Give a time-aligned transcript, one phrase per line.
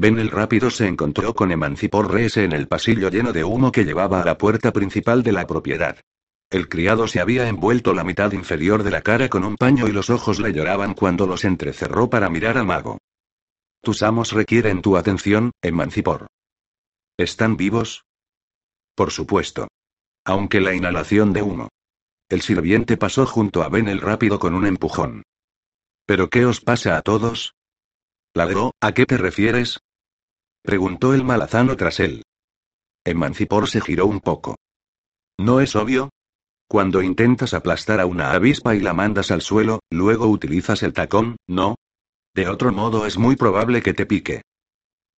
[0.00, 3.84] Ben el rápido se encontró con Emancipor Reese en el pasillo lleno de humo que
[3.84, 6.00] llevaba a la puerta principal de la propiedad.
[6.48, 9.92] El criado se había envuelto la mitad inferior de la cara con un paño y
[9.92, 12.96] los ojos le lloraban cuando los entrecerró para mirar al mago.
[13.82, 16.28] Tus amos requieren tu atención, Emancipor.
[17.18, 18.06] ¿Están vivos?
[18.94, 19.68] Por supuesto.
[20.24, 21.68] Aunque la inhalación de humo.
[22.30, 25.24] El sirviente pasó junto a Ben el rápido con un empujón.
[26.06, 27.52] ¿Pero qué os pasa a todos?
[28.32, 29.78] Ladró, ¿a qué te refieres?
[30.62, 32.22] Preguntó el malazano tras él.
[33.04, 34.56] Emancipor se giró un poco.
[35.38, 36.10] ¿No es obvio?
[36.68, 41.36] Cuando intentas aplastar a una avispa y la mandas al suelo, luego utilizas el tacón,
[41.48, 41.76] ¿no?
[42.34, 44.42] De otro modo es muy probable que te pique.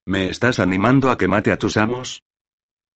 [0.06, 2.22] ¿Me estás animando a que mate a tus amos?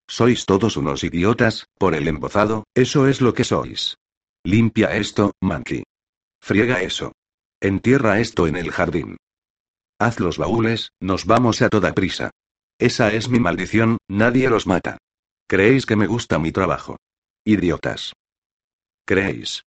[0.09, 3.97] Sois todos unos idiotas, por el embozado, eso es lo que sois.
[4.43, 5.83] Limpia esto, Monkey.
[6.41, 7.11] Friega eso.
[7.61, 9.17] Entierra esto en el jardín.
[9.99, 12.31] Haz los baúles, nos vamos a toda prisa.
[12.77, 14.99] Esa es mi maldición, nadie los mata.
[15.47, 16.97] ¿Creéis que me gusta mi trabajo?
[17.43, 18.13] Idiotas.
[19.05, 19.63] ¿Creéis?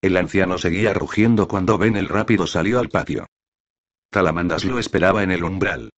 [0.00, 3.26] El anciano seguía rugiendo cuando Ben el rápido salió al patio.
[4.10, 5.90] Talamandas lo esperaba en el umbral.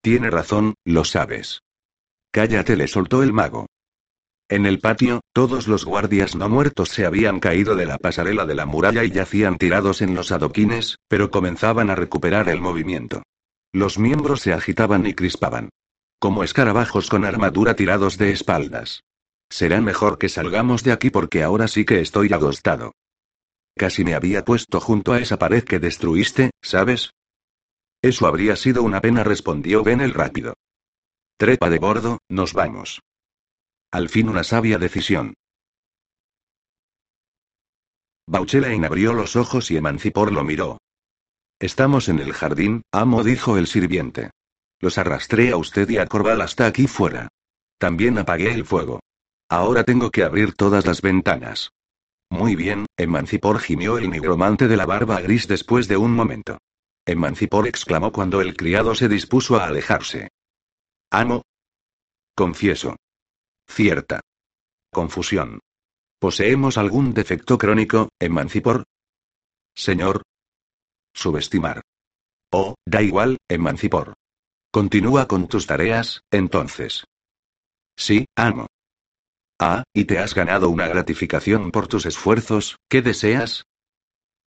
[0.00, 1.60] Tiene razón, lo sabes.
[2.30, 3.66] Cállate, le soltó el mago.
[4.48, 8.54] En el patio, todos los guardias no muertos se habían caído de la pasarela de
[8.54, 13.22] la muralla y yacían tirados en los adoquines, pero comenzaban a recuperar el movimiento.
[13.72, 15.70] Los miembros se agitaban y crispaban.
[16.20, 19.02] Como escarabajos con armadura tirados de espaldas.
[19.50, 22.92] Será mejor que salgamos de aquí porque ahora sí que estoy agostado.
[23.76, 27.10] Casi me había puesto junto a esa pared que destruiste, ¿sabes?
[28.00, 30.54] Eso habría sido una pena, respondió Ben el rápido.
[31.36, 33.00] Trepa de bordo, nos vamos.
[33.96, 35.32] Al fin una sabia decisión.
[38.26, 40.76] Bauchelain abrió los ojos y Emancipor lo miró.
[41.58, 44.32] Estamos en el jardín, amo, dijo el sirviente.
[44.80, 47.28] Los arrastré a usted y a Corval hasta aquí fuera.
[47.78, 49.00] También apagué el fuego.
[49.48, 51.70] Ahora tengo que abrir todas las ventanas.
[52.28, 56.58] Muy bien, Emancipor gimió el nigromante de la barba gris después de un momento.
[57.06, 60.28] Emancipor exclamó cuando el criado se dispuso a alejarse.
[61.10, 61.40] Amo.
[62.34, 62.96] Confieso.
[63.68, 64.20] Cierta.
[64.92, 65.60] Confusión.
[66.18, 68.84] ¿Poseemos algún defecto crónico, Emancipor?
[69.74, 70.22] Señor.
[71.14, 71.82] Subestimar.
[72.50, 74.14] Oh, da igual, Emancipor.
[74.70, 77.04] Continúa con tus tareas, entonces.
[77.96, 78.66] Sí, amo.
[79.58, 83.64] Ah, y te has ganado una gratificación por tus esfuerzos, ¿qué deseas?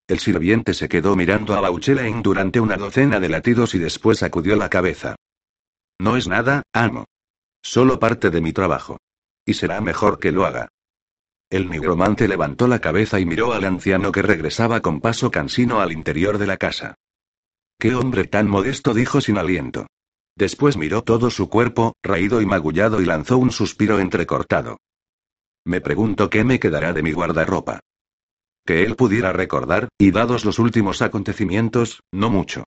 [0.08, 4.56] El sirviente se quedó mirando a Bauchelain durante una docena de latidos y después sacudió
[4.56, 5.16] la cabeza.
[6.00, 7.06] No es nada, amo.
[7.62, 8.97] Solo parte de mi trabajo.
[9.49, 10.67] Y será mejor que lo haga.
[11.49, 15.91] El nigromante levantó la cabeza y miró al anciano que regresaba con paso cansino al
[15.91, 16.93] interior de la casa.
[17.79, 19.87] Qué hombre tan modesto, dijo sin aliento.
[20.35, 24.77] Después miró todo su cuerpo, raído y magullado, y lanzó un suspiro entrecortado.
[25.66, 27.79] Me pregunto qué me quedará de mi guardarropa.
[28.67, 32.66] Que él pudiera recordar, y dados los últimos acontecimientos, no mucho.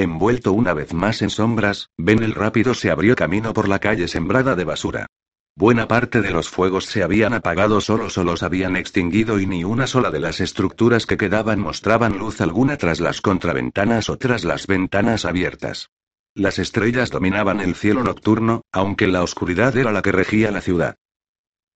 [0.00, 4.08] Envuelto una vez más en sombras, Ben el rápido se abrió camino por la calle
[4.08, 5.06] sembrada de basura.
[5.54, 9.62] Buena parte de los fuegos se habían apagado solos o los habían extinguido y ni
[9.62, 14.42] una sola de las estructuras que quedaban mostraban luz alguna tras las contraventanas o tras
[14.42, 15.90] las ventanas abiertas.
[16.34, 20.96] Las estrellas dominaban el cielo nocturno, aunque la oscuridad era la que regía la ciudad.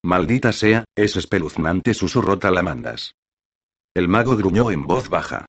[0.01, 3.13] Maldita sea, es espeluznante, susurró Talamandas.
[3.93, 5.45] El mago gruñó en voz baja.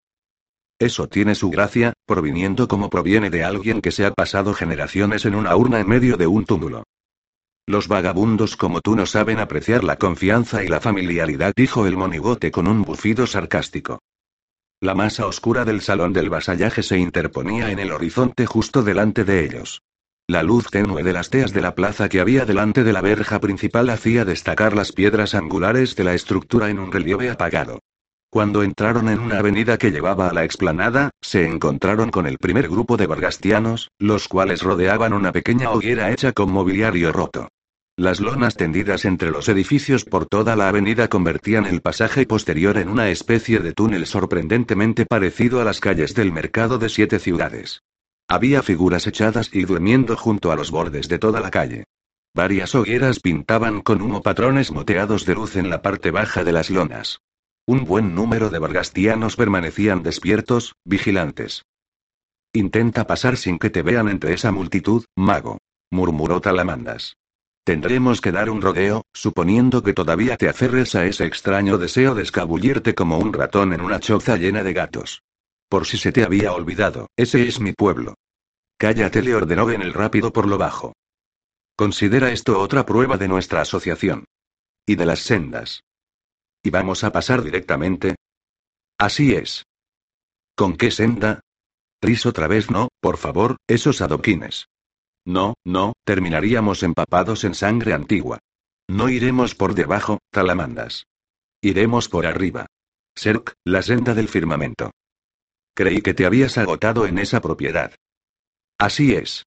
[0.78, 5.34] Eso tiene su gracia, proviniendo como proviene de alguien que se ha pasado generaciones en
[5.34, 6.84] una urna en medio de un túmulo.
[7.66, 12.50] Los vagabundos como tú no saben apreciar la confianza y la familiaridad, dijo el monigote
[12.50, 14.00] con un bufido sarcástico.
[14.80, 19.44] La masa oscura del salón del vasallaje se interponía en el horizonte justo delante de
[19.44, 19.82] ellos.
[20.28, 23.40] La luz tenue de las teas de la plaza que había delante de la verja
[23.40, 27.80] principal hacía destacar las piedras angulares de la estructura en un relieve apagado.
[28.30, 32.68] Cuando entraron en una avenida que llevaba a la explanada, se encontraron con el primer
[32.68, 37.48] grupo de vargastianos, los cuales rodeaban una pequeña hoguera hecha con mobiliario roto.
[37.98, 42.90] Las lonas tendidas entre los edificios por toda la avenida convertían el pasaje posterior en
[42.90, 47.80] una especie de túnel sorprendentemente parecido a las calles del mercado de siete ciudades.
[48.28, 51.84] Había figuras echadas y durmiendo junto a los bordes de toda la calle.
[52.34, 56.68] Varias hogueras pintaban con humo patrones moteados de luz en la parte baja de las
[56.68, 57.20] lonas.
[57.68, 61.64] Un buen número de vargastianos permanecían despiertos, vigilantes.
[62.52, 65.58] Intenta pasar sin que te vean entre esa multitud, mago.
[65.90, 67.16] murmuró Talamandas.
[67.64, 72.22] Tendremos que dar un rodeo, suponiendo que todavía te aferres a ese extraño deseo de
[72.22, 75.24] escabullirte como un ratón en una choza llena de gatos.
[75.68, 78.14] Por si se te había olvidado, ese es mi pueblo.
[78.78, 80.92] Cállate, le ordenó Ben el rápido por lo bajo.
[81.74, 84.24] Considera esto otra prueba de nuestra asociación.
[84.86, 85.82] Y de las sendas.
[86.62, 88.16] ¿Y vamos a pasar directamente?
[88.98, 89.64] Así es.
[90.54, 91.40] ¿Con qué senda?
[92.00, 94.66] Tris otra vez no, por favor, esos adoquines.
[95.24, 98.38] No, no, terminaríamos empapados en sangre antigua.
[98.88, 101.06] No iremos por debajo, talamandas.
[101.60, 102.66] Iremos por arriba.
[103.16, 104.92] Serk, la senda del firmamento.
[105.74, 107.94] Creí que te habías agotado en esa propiedad.
[108.78, 109.44] Así es.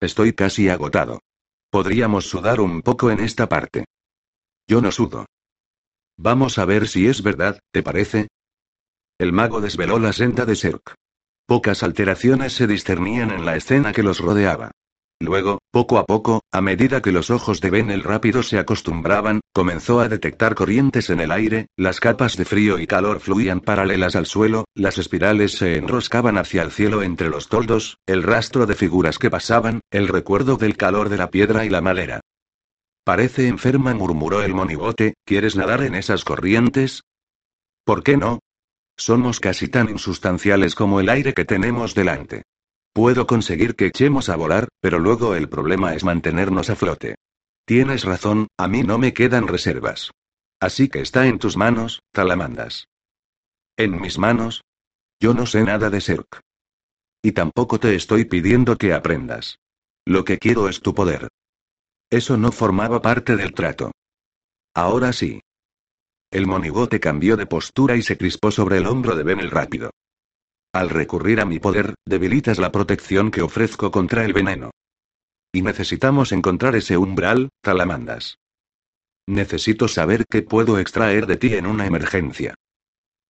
[0.00, 1.20] Estoy casi agotado.
[1.70, 3.84] Podríamos sudar un poco en esta parte.
[4.68, 5.26] Yo no sudo.
[6.18, 8.28] Vamos a ver si es verdad, ¿te parece?
[9.18, 10.94] El mago desveló la senda de Serk.
[11.46, 14.72] Pocas alteraciones se discernían en la escena que los rodeaba.
[15.20, 19.40] Luego, poco a poco, a medida que los ojos de Ben el rápido se acostumbraban,
[19.54, 24.14] comenzó a detectar corrientes en el aire, las capas de frío y calor fluían paralelas
[24.14, 28.74] al suelo, las espirales se enroscaban hacia el cielo entre los toldos, el rastro de
[28.74, 32.20] figuras que pasaban, el recuerdo del calor de la piedra y la madera.
[33.06, 37.04] Parece enferma, murmuró el monigote, ¿quieres nadar en esas corrientes?
[37.84, 38.40] ¿Por qué no?
[38.96, 42.42] Somos casi tan insustanciales como el aire que tenemos delante.
[42.92, 47.14] Puedo conseguir que echemos a volar, pero luego el problema es mantenernos a flote.
[47.64, 50.10] Tienes razón, a mí no me quedan reservas.
[50.58, 52.88] Así que está en tus manos, Talamandas.
[53.76, 54.62] ¿En mis manos?
[55.20, 56.40] Yo no sé nada de Serk.
[57.22, 59.60] Y tampoco te estoy pidiendo que aprendas.
[60.04, 61.28] Lo que quiero es tu poder.
[62.10, 63.92] Eso no formaba parte del trato.
[64.74, 65.40] Ahora sí.
[66.30, 69.90] El monigote cambió de postura y se crispó sobre el hombro de Ben el rápido.
[70.72, 74.70] Al recurrir a mi poder, debilitas la protección que ofrezco contra el veneno.
[75.52, 78.36] Y necesitamos encontrar ese umbral, Talamandas.
[79.26, 82.54] Necesito saber qué puedo extraer de ti en una emergencia.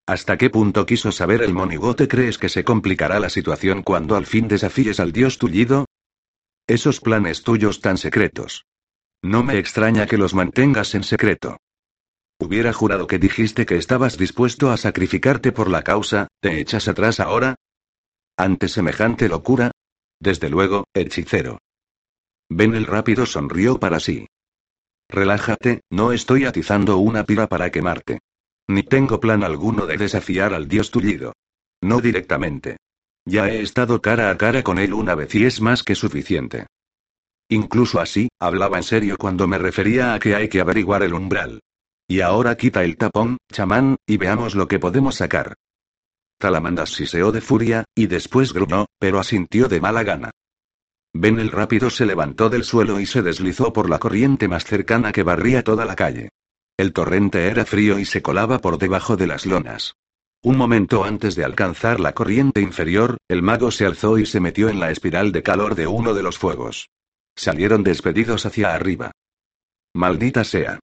[0.07, 4.27] ¿Hasta qué punto quiso saber el monigote crees que se complicará la situación cuando al
[4.27, 5.87] fin desafíes al dios tullido?
[6.67, 8.67] Esos planes tuyos tan secretos.
[9.23, 11.59] No me extraña que los mantengas en secreto.
[12.39, 17.21] Hubiera jurado que dijiste que estabas dispuesto a sacrificarte por la causa, ¿te echas atrás
[17.21, 17.55] ahora?
[18.37, 19.71] Ante semejante locura?
[20.21, 21.59] Desde luego, hechicero.
[22.49, 24.27] Ben el rápido sonrió para sí.
[25.09, 28.19] Relájate, no estoy atizando una pira para quemarte.
[28.69, 31.33] Ni tengo plan alguno de desafiar al dios tullido.
[31.81, 32.77] No directamente.
[33.27, 36.67] Ya he estado cara a cara con él una vez y es más que suficiente.
[37.49, 41.61] Incluso así, hablaba en serio cuando me refería a que hay que averiguar el umbral.
[42.09, 45.55] Y ahora quita el tapón, chamán, y veamos lo que podemos sacar.
[46.39, 50.31] Talamandas siseó de furia, y después gruñó, pero asintió de mala gana.
[51.13, 55.13] Ben el rápido se levantó del suelo y se deslizó por la corriente más cercana
[55.13, 56.29] que barría toda la calle.
[56.77, 59.97] El torrente era frío y se colaba por debajo de las lonas.
[60.47, 64.69] Un momento antes de alcanzar la corriente inferior, el mago se alzó y se metió
[64.69, 66.89] en la espiral de calor de uno de los fuegos.
[67.35, 69.11] Salieron despedidos hacia arriba.
[69.93, 70.79] Maldita sea.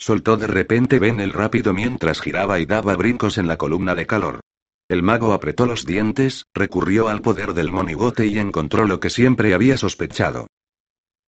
[0.00, 4.04] Soltó de repente Ben el rápido mientras giraba y daba brincos en la columna de
[4.04, 4.40] calor.
[4.88, 9.54] El mago apretó los dientes, recurrió al poder del monigote y encontró lo que siempre
[9.54, 10.48] había sospechado.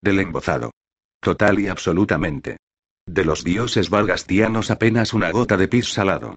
[0.02, 0.72] Del embozado.
[1.20, 2.56] Total y absolutamente.
[3.06, 6.34] De los dioses valgastianos apenas una gota de pis salado.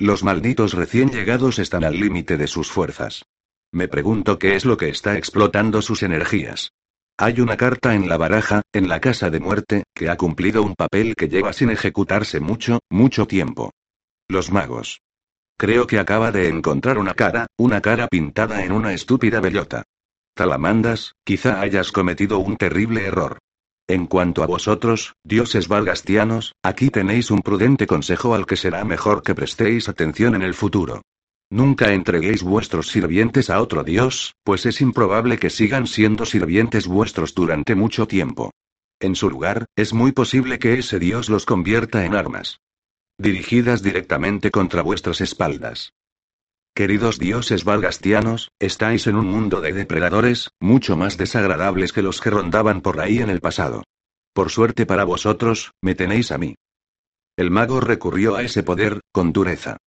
[0.00, 3.24] Los malditos recién llegados están al límite de sus fuerzas.
[3.72, 6.70] Me pregunto qué es lo que está explotando sus energías.
[7.18, 10.76] Hay una carta en la baraja, en la casa de muerte, que ha cumplido un
[10.76, 13.72] papel que lleva sin ejecutarse mucho, mucho tiempo.
[14.28, 15.00] Los magos.
[15.58, 19.82] Creo que acaba de encontrar una cara, una cara pintada en una estúpida bellota.
[20.34, 23.38] Talamandas, quizá hayas cometido un terrible error.
[23.90, 29.22] En cuanto a vosotros, dioses valgastianos, aquí tenéis un prudente consejo al que será mejor
[29.22, 31.00] que prestéis atención en el futuro.
[31.50, 37.34] Nunca entreguéis vuestros sirvientes a otro dios, pues es improbable que sigan siendo sirvientes vuestros
[37.34, 38.50] durante mucho tiempo.
[39.00, 42.60] En su lugar, es muy posible que ese dios los convierta en armas.
[43.16, 45.94] Dirigidas directamente contra vuestras espaldas.
[46.78, 52.30] Queridos dioses valgastianos, estáis en un mundo de depredadores, mucho más desagradables que los que
[52.30, 53.82] rondaban por ahí en el pasado.
[54.32, 56.54] Por suerte para vosotros, me tenéis a mí.
[57.36, 59.78] El mago recurrió a ese poder, con dureza.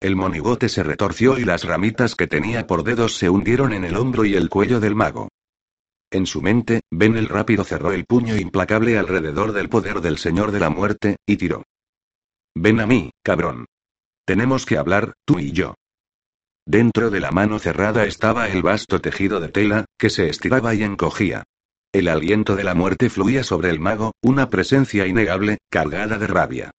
[0.00, 3.96] El monigote se retorció y las ramitas que tenía por dedos se hundieron en el
[3.96, 5.28] hombro y el cuello del mago.
[6.10, 10.50] En su mente, Ben el rápido cerró el puño implacable alrededor del poder del Señor
[10.50, 11.62] de la Muerte, y tiró.
[12.56, 13.66] Ven a mí, cabrón.
[14.26, 15.76] Tenemos que hablar, tú y yo.
[16.66, 20.82] Dentro de la mano cerrada estaba el vasto tejido de tela, que se estiraba y
[20.82, 21.44] encogía.
[21.92, 26.70] El aliento de la muerte fluía sobre el mago, una presencia innegable, cargada de rabia.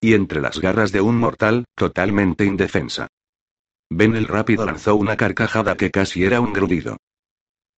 [0.00, 3.08] Y entre las garras de un mortal, totalmente indefensa.
[3.90, 6.98] Ben el rápido lanzó una carcajada que casi era un grudido.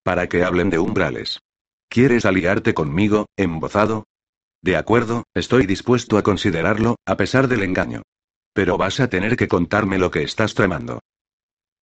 [0.03, 1.41] Para que hablen de umbrales.
[1.89, 4.05] ¿Quieres aliarte conmigo, embozado?
[4.63, 8.03] De acuerdo, estoy dispuesto a considerarlo, a pesar del engaño.
[8.53, 11.01] Pero vas a tener que contarme lo que estás tramando.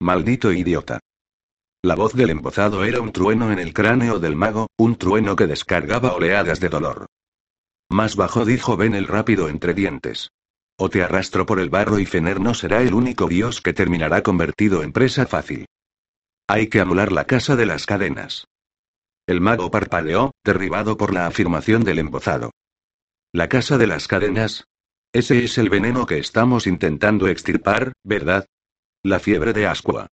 [0.00, 1.00] Maldito idiota.
[1.82, 5.48] La voz del embozado era un trueno en el cráneo del mago, un trueno que
[5.48, 7.06] descargaba oleadas de dolor.
[7.90, 10.30] Más bajo dijo Ben el rápido entre dientes.
[10.78, 14.22] O te arrastro por el barro y Fener no será el único dios que terminará
[14.22, 15.66] convertido en presa fácil.
[16.46, 18.46] Hay que anular la casa de las cadenas.
[19.26, 22.52] El mago parpadeó, derribado por la afirmación del embozado.
[23.32, 24.64] La casa de las cadenas.
[25.12, 28.46] Ese es el veneno que estamos intentando extirpar, ¿verdad?
[29.04, 30.08] La fiebre de Ascua.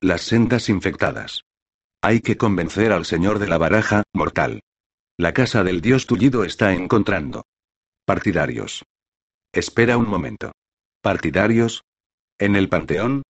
[0.00, 1.42] Las sendas infectadas.
[2.00, 4.62] Hay que convencer al señor de la baraja, mortal.
[5.18, 7.44] La casa del dios tullido está encontrando.
[8.04, 8.84] Partidarios.
[9.52, 10.52] Espera un momento.
[11.02, 11.82] ¿Partidarios?
[12.38, 13.24] ¿En el panteón?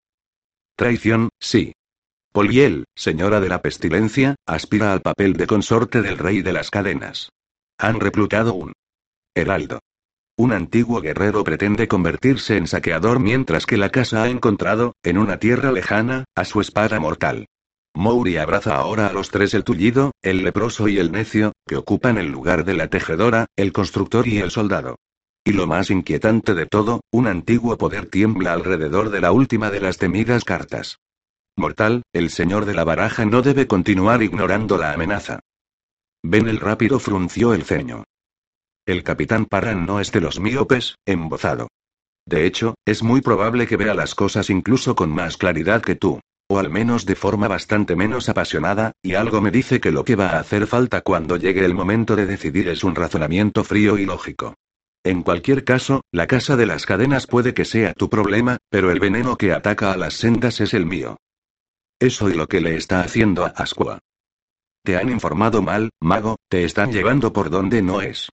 [0.77, 1.73] Traición, sí.
[2.31, 7.31] Poliel, señora de la pestilencia, aspira al papel de consorte del rey de las cadenas.
[7.79, 8.75] Han reclutado un
[9.35, 9.81] heraldo.
[10.41, 15.37] Un antiguo guerrero pretende convertirse en saqueador mientras que la casa ha encontrado, en una
[15.37, 17.45] tierra lejana, a su espada mortal.
[17.95, 22.17] Mouri abraza ahora a los tres el tullido, el leproso y el necio, que ocupan
[22.17, 24.97] el lugar de la tejedora, el constructor y el soldado.
[25.45, 29.81] Y lo más inquietante de todo, un antiguo poder tiembla alrededor de la última de
[29.81, 31.01] las temidas cartas.
[31.55, 35.41] Mortal, el señor de la baraja no debe continuar ignorando la amenaza.
[36.23, 38.05] Ben el rápido frunció el ceño.
[38.91, 41.69] El capitán Parran no es de los míopes, embozado.
[42.27, 46.19] De hecho, es muy probable que vea las cosas incluso con más claridad que tú.
[46.49, 50.17] O al menos de forma bastante menos apasionada, y algo me dice que lo que
[50.17, 54.07] va a hacer falta cuando llegue el momento de decidir es un razonamiento frío y
[54.07, 54.57] lógico.
[55.05, 58.99] En cualquier caso, la casa de las cadenas puede que sea tu problema, pero el
[58.99, 61.17] veneno que ataca a las sendas es el mío.
[62.01, 64.01] Eso y lo que le está haciendo a Asqua.
[64.83, 68.31] Te han informado mal, mago, te están llevando por donde no es.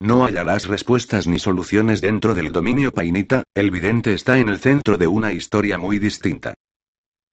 [0.00, 4.96] No hallarás respuestas ni soluciones dentro del dominio painita, el vidente está en el centro
[4.96, 6.54] de una historia muy distinta.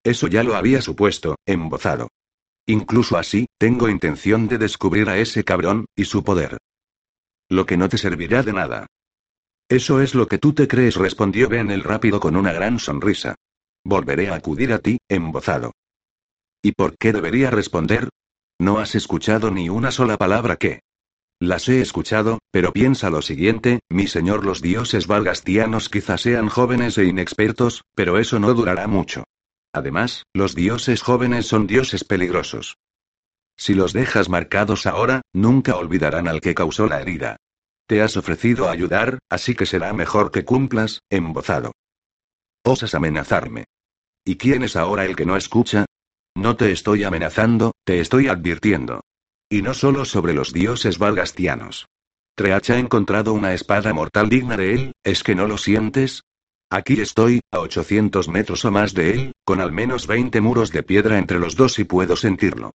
[0.04, 2.10] Eso ya lo había supuesto, embozado.
[2.66, 6.58] Incluso así, tengo intención de descubrir a ese cabrón, y su poder.
[7.48, 8.88] Lo que no te servirá de nada.
[9.70, 13.36] Eso es lo que tú te crees, respondió Ben el rápido con una gran sonrisa.
[13.86, 15.72] Volveré a acudir a ti, embozado.
[16.62, 18.10] ¿Y por qué debería responder?
[18.60, 20.82] No has escuchado ni una sola palabra que.
[21.40, 26.98] Las he escuchado, pero piensa lo siguiente, mi señor los dioses valgastianos quizás sean jóvenes
[26.98, 29.24] e inexpertos, pero eso no durará mucho.
[29.72, 32.78] Además, los dioses jóvenes son dioses peligrosos.
[33.56, 37.38] Si los dejas marcados ahora, nunca olvidarán al que causó la herida.
[37.86, 41.72] Te has ofrecido ayudar, así que será mejor que cumplas, embozado.
[42.64, 43.66] Osas amenazarme.
[44.26, 45.86] ¿Y quién es ahora el que no escucha?
[46.36, 49.02] No te estoy amenazando, te estoy advirtiendo.
[49.50, 51.88] Y no solo sobre los dioses valgastianos.
[52.36, 56.24] Treach ha encontrado una espada mortal digna de él, ¿es que no lo sientes?
[56.70, 60.84] Aquí estoy, a 800 metros o más de él, con al menos 20 muros de
[60.84, 62.72] piedra entre los dos y puedo sentirlo.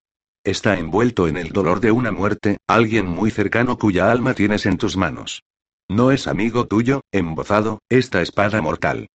[0.46, 4.78] Está envuelto en el dolor de una muerte, alguien muy cercano cuya alma tienes en
[4.78, 5.44] tus manos.
[5.90, 9.08] No es amigo tuyo, embozado, esta espada mortal.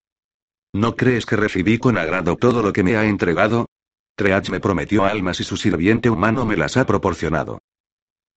[0.73, 3.67] ¿No crees que recibí con agrado todo lo que me ha entregado?
[4.15, 7.59] Treach me prometió almas y su sirviente humano me las ha proporcionado.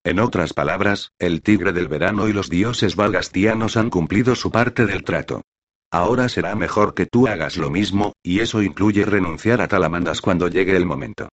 [0.05, 4.87] En otras palabras, el tigre del verano y los dioses valgastianos han cumplido su parte
[4.87, 5.43] del trato.
[5.91, 10.49] Ahora será mejor que tú hagas lo mismo, y eso incluye renunciar a Talamandas cuando
[10.49, 11.29] llegue el momento.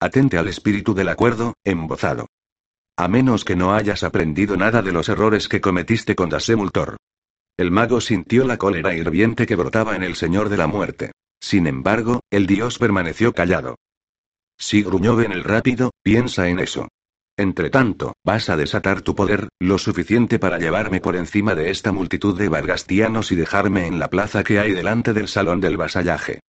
[0.00, 2.26] Atente al espíritu del acuerdo, embozado.
[2.96, 6.96] A menos que no hayas aprendido nada de los errores que cometiste con Dasemultor.
[7.56, 11.12] El mago sintió la cólera hirviente que brotaba en el Señor de la Muerte.
[11.40, 13.76] Sin embargo, el dios permaneció callado.
[14.60, 16.88] Si gruñó en el rápido, piensa en eso.
[17.38, 21.92] Entre tanto, vas a desatar tu poder, lo suficiente para llevarme por encima de esta
[21.92, 26.40] multitud de vargastianos y dejarme en la plaza que hay delante del salón del vasallaje.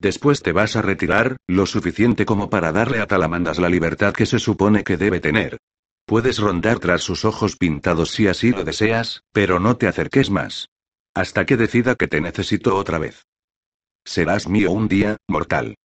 [0.00, 4.26] Después te vas a retirar, lo suficiente como para darle a Talamandas la libertad que
[4.26, 5.58] se supone que debe tener.
[6.06, 10.66] Puedes rondar tras sus ojos pintados si así lo deseas, pero no te acerques más.
[11.14, 13.26] Hasta que decida que te necesito otra vez.
[14.04, 15.76] Serás mío un día, mortal.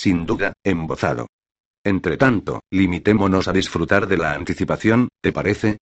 [0.00, 1.26] Sin duda, embozado.
[1.82, 5.78] Entre tanto, limitémonos a disfrutar de la anticipación, ¿te parece?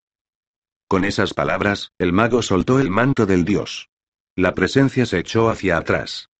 [0.89, 3.91] Con esas palabras, el mago soltó el manto del dios.
[4.35, 6.31] La presencia se echó hacia atrás.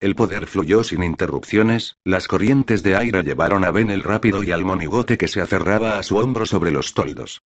[0.00, 4.50] El poder fluyó sin interrupciones, las corrientes de aire llevaron a Ben el rápido y
[4.50, 7.40] al monigote que se aferraba a su hombro sobre los toldos.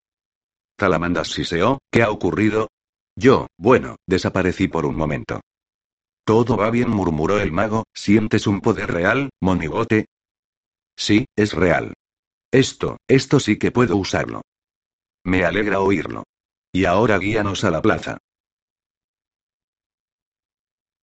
[0.74, 2.66] Talamandas siseó, ¿qué ha ocurrido?
[3.14, 5.40] Yo, bueno, desaparecí por un momento.
[6.24, 7.84] Todo va bien, murmuró el mago.
[7.92, 10.06] ¿Sientes un poder real, monigote?
[10.96, 11.94] Sí, es real.
[12.52, 14.42] Esto, esto sí que puedo usarlo.
[15.24, 16.24] Me alegra oírlo.
[16.72, 18.18] Y ahora guíanos a la plaza.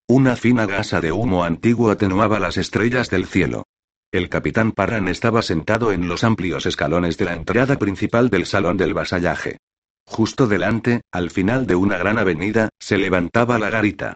[0.07, 3.63] Una fina gasa de humo antiguo atenuaba las estrellas del cielo.
[4.11, 8.77] El capitán Parran estaba sentado en los amplios escalones de la entrada principal del salón
[8.77, 9.57] del vasallaje.
[10.05, 14.15] Justo delante, al final de una gran avenida, se levantaba la garita.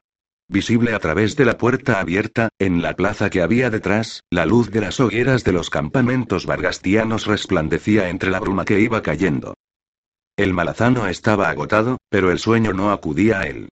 [0.53, 4.69] Visible a través de la puerta abierta, en la plaza que había detrás, la luz
[4.69, 9.55] de las hogueras de los campamentos vargastianos resplandecía entre la bruma que iba cayendo.
[10.37, 13.69] El malazano estaba agotado, pero el sueño no acudía a él.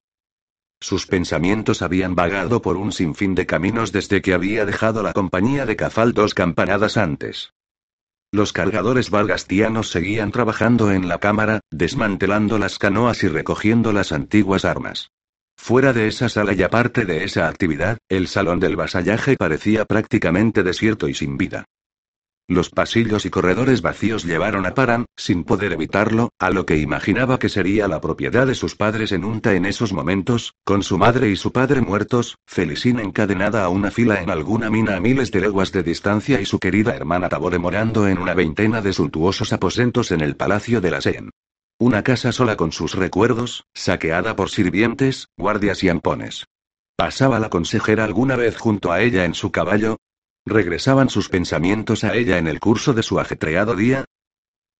[0.80, 5.66] Sus pensamientos habían vagado por un sinfín de caminos desde que había dejado la compañía
[5.66, 7.52] de Cafal dos campanadas antes.
[8.32, 14.64] Los cargadores valgastianos seguían trabajando en la cámara, desmantelando las canoas y recogiendo las antiguas
[14.64, 15.12] armas.
[15.64, 20.64] Fuera de esa sala y aparte de esa actividad, el salón del vasallaje parecía prácticamente
[20.64, 21.66] desierto y sin vida.
[22.48, 27.38] Los pasillos y corredores vacíos llevaron a Paran, sin poder evitarlo, a lo que imaginaba
[27.38, 31.30] que sería la propiedad de sus padres en Unta en esos momentos, con su madre
[31.30, 35.42] y su padre muertos, Felicín encadenada a una fila en alguna mina a miles de
[35.42, 40.10] leguas de distancia y su querida hermana Tabore morando en una veintena de suntuosos aposentos
[40.10, 41.30] en el Palacio de la Seine.
[41.84, 46.46] Una casa sola con sus recuerdos, saqueada por sirvientes, guardias y ampones.
[46.94, 49.96] ¿Pasaba la consejera alguna vez junto a ella en su caballo?
[50.46, 54.04] ¿Regresaban sus pensamientos a ella en el curso de su ajetreado día?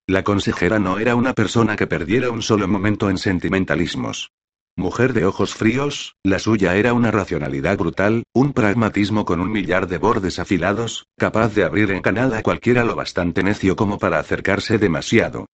[0.07, 4.31] La consejera no era una persona que perdiera un solo momento en sentimentalismos.
[4.77, 9.89] Mujer de ojos fríos, la suya era una racionalidad brutal, un pragmatismo con un millar
[9.89, 14.21] de bordes afilados, capaz de abrir en canal a cualquiera lo bastante necio como para
[14.21, 15.47] acercarse demasiado.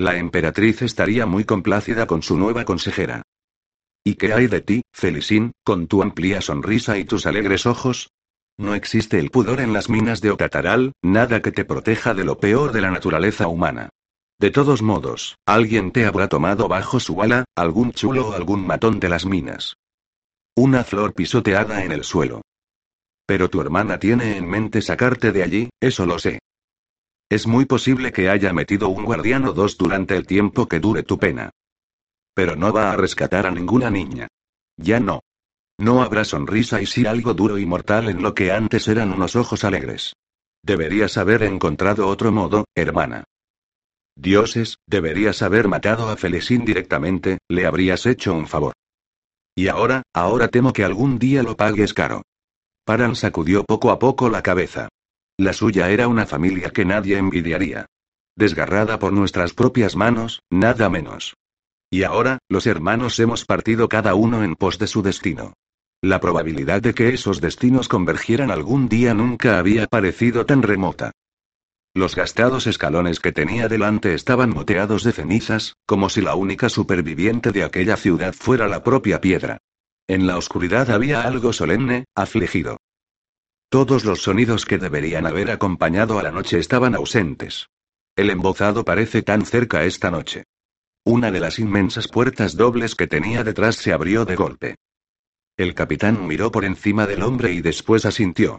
[0.00, 3.20] La emperatriz estaría muy complácida con su nueva consejera.
[4.02, 8.08] ¿Y qué hay de ti, Felicín, con tu amplia sonrisa y tus alegres ojos?
[8.56, 12.38] No existe el pudor en las minas de Ocataral, nada que te proteja de lo
[12.38, 13.90] peor de la naturaleza humana.
[14.38, 19.00] De todos modos, alguien te habrá tomado bajo su ala, algún chulo o algún matón
[19.00, 19.76] de las minas.
[20.56, 22.40] Una flor pisoteada en el suelo.
[23.26, 26.38] Pero tu hermana tiene en mente sacarte de allí, eso lo sé.
[27.30, 31.04] Es muy posible que haya metido un guardián o dos durante el tiempo que dure
[31.04, 31.50] tu pena.
[32.34, 34.26] Pero no va a rescatar a ninguna niña.
[34.76, 35.20] Ya no.
[35.78, 39.36] No habrá sonrisa y sí algo duro y mortal en lo que antes eran unos
[39.36, 40.14] ojos alegres.
[40.64, 43.22] Deberías haber encontrado otro modo, hermana.
[44.16, 48.74] Dioses, deberías haber matado a Felicín directamente, le habrías hecho un favor.
[49.54, 52.22] Y ahora, ahora temo que algún día lo pagues caro.
[52.84, 54.88] Paran sacudió poco a poco la cabeza.
[55.40, 57.86] La suya era una familia que nadie envidiaría.
[58.36, 61.34] Desgarrada por nuestras propias manos, nada menos.
[61.90, 65.54] Y ahora, los hermanos hemos partido cada uno en pos de su destino.
[66.02, 71.12] La probabilidad de que esos destinos convergieran algún día nunca había parecido tan remota.
[71.94, 77.50] Los gastados escalones que tenía delante estaban moteados de cenizas, como si la única superviviente
[77.50, 79.56] de aquella ciudad fuera la propia piedra.
[80.06, 82.76] En la oscuridad había algo solemne, afligido.
[83.70, 87.68] Todos los sonidos que deberían haber acompañado a la noche estaban ausentes.
[88.16, 90.42] El embozado parece tan cerca esta noche.
[91.04, 94.74] Una de las inmensas puertas dobles que tenía detrás se abrió de golpe.
[95.56, 98.58] El capitán miró por encima del hombre y después asintió.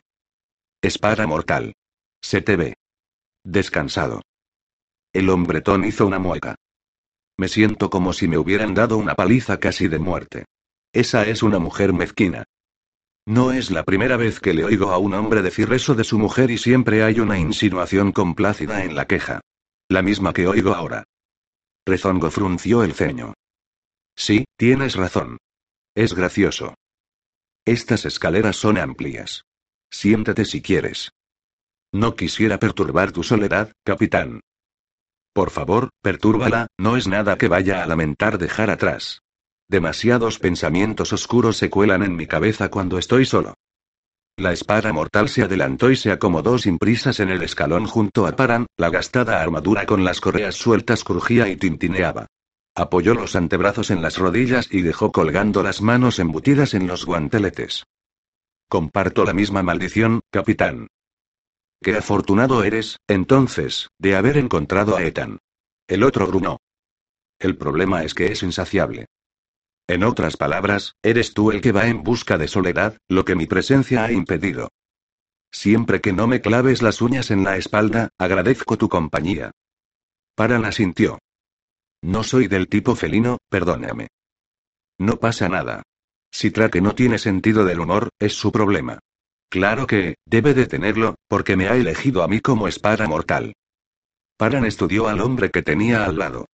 [0.82, 1.74] Espada mortal.
[2.22, 2.76] Se te ve.
[3.44, 4.22] Descansado.
[5.12, 6.56] El hombretón hizo una mueca.
[7.38, 10.46] Me siento como si me hubieran dado una paliza casi de muerte.
[10.94, 12.46] Esa es una mujer mezquina.
[13.26, 16.18] No es la primera vez que le oigo a un hombre decir eso de su
[16.18, 19.42] mujer y siempre hay una insinuación complácida en la queja.
[19.90, 21.04] La misma que oigo ahora.
[21.86, 23.34] Rezongo frunció el ceño.
[24.16, 25.38] Sí, tienes razón.
[25.96, 26.76] Es gracioso.
[27.66, 29.44] Estas escaleras son amplias.
[29.92, 31.12] Siéntate si quieres.
[31.92, 34.40] No quisiera perturbar tu soledad, capitán.
[35.34, 39.22] Por favor, pertúrbala, no es nada que vaya a lamentar dejar atrás.
[39.72, 43.54] Demasiados pensamientos oscuros se cuelan en mi cabeza cuando estoy solo.
[44.36, 48.36] La espada mortal se adelantó y se acomodó sin prisas en el escalón junto a
[48.36, 52.28] Paran, la gastada armadura con las correas sueltas crujía y tintineaba.
[52.76, 57.86] Apoyó los antebrazos en las rodillas y dejó colgando las manos embutidas en los guanteletes.
[58.68, 60.88] Comparto la misma maldición, capitán.
[61.82, 65.38] Qué afortunado eres, entonces, de haber encontrado a Ethan.
[65.88, 66.58] El otro grunó.
[67.40, 69.06] El problema es que es insaciable.
[69.92, 73.46] En otras palabras, eres tú el que va en busca de soledad, lo que mi
[73.46, 74.70] presencia ha impedido.
[75.52, 79.52] Siempre que no me claves las uñas en la espalda, agradezco tu compañía.
[80.34, 81.20] Paran asintió.
[82.02, 84.08] No soy del tipo felino, perdóname.
[84.98, 85.84] No pasa nada.
[86.32, 89.00] Si Trake no tiene sentido del humor, es su problema.
[89.50, 93.56] Claro que, debe de tenerlo, porque me ha elegido a mí como espada mortal.
[94.38, 96.46] Paran estudió al hombre que tenía al lado.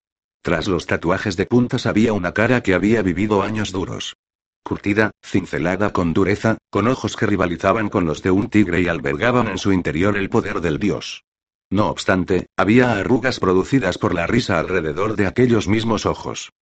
[0.46, 4.14] Tras los tatuajes de puntas había una cara que había vivido años duros.
[4.62, 9.48] Curtida, cincelada con dureza, con ojos que rivalizaban con los de un tigre y albergaban
[9.48, 11.24] en su interior el poder del dios.
[11.68, 16.52] No obstante, había arrugas producidas por la risa alrededor de aquellos mismos ojos.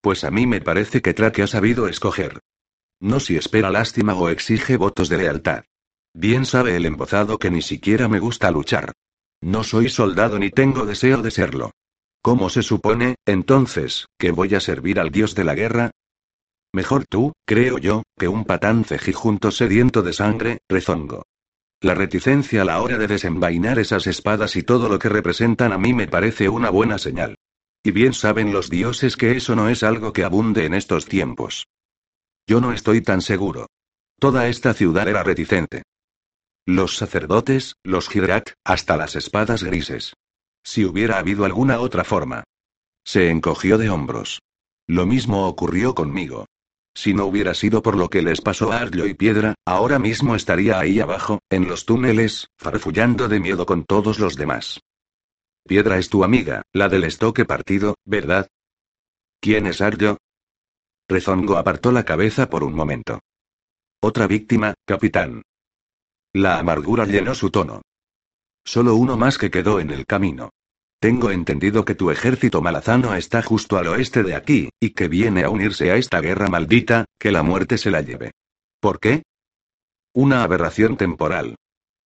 [0.00, 2.40] Pues a mí me parece que Trake ha sabido escoger.
[2.98, 5.62] No si espera lástima o exige votos de lealtad.
[6.14, 8.92] Bien sabe el embozado que ni siquiera me gusta luchar.
[9.40, 11.70] No soy soldado ni tengo deseo de serlo.
[12.24, 15.90] ¿Cómo se supone, entonces, que voy a servir al dios de la guerra?
[16.72, 21.24] Mejor tú, creo yo, que un patán cejijunto sediento de sangre, rezongo.
[21.82, 25.76] La reticencia a la hora de desenvainar esas espadas y todo lo que representan a
[25.76, 27.36] mí me parece una buena señal.
[27.82, 31.66] Y bien saben los dioses que eso no es algo que abunde en estos tiempos.
[32.46, 33.66] Yo no estoy tan seguro.
[34.18, 35.82] Toda esta ciudad era reticente.
[36.64, 40.14] Los sacerdotes, los Hidrak, hasta las espadas grises.
[40.64, 42.42] Si hubiera habido alguna otra forma.
[43.04, 44.40] Se encogió de hombros.
[44.86, 46.46] Lo mismo ocurrió conmigo.
[46.94, 50.36] Si no hubiera sido por lo que les pasó a Arlo y Piedra, ahora mismo
[50.36, 54.80] estaría ahí abajo, en los túneles, farfullando de miedo con todos los demás.
[55.66, 58.48] Piedra es tu amiga, la del estoque partido, ¿verdad?
[59.40, 60.18] ¿Quién es Arlo?
[61.08, 63.20] Rezongo apartó la cabeza por un momento.
[64.00, 65.42] Otra víctima, capitán.
[66.32, 67.82] La amargura llenó su tono.
[68.64, 70.50] Solo uno más que quedó en el camino.
[71.00, 75.44] Tengo entendido que tu ejército malazano está justo al oeste de aquí, y que viene
[75.44, 78.30] a unirse a esta guerra maldita, que la muerte se la lleve.
[78.80, 79.22] ¿Por qué?
[80.14, 81.56] Una aberración temporal.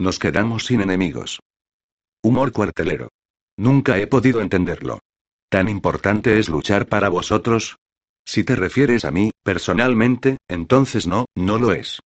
[0.00, 1.38] Nos quedamos sin enemigos.
[2.22, 3.08] Humor cuartelero.
[3.56, 5.00] Nunca he podido entenderlo.
[5.48, 7.76] ¿Tan importante es luchar para vosotros?
[8.26, 12.00] Si te refieres a mí, personalmente, entonces no, no lo es.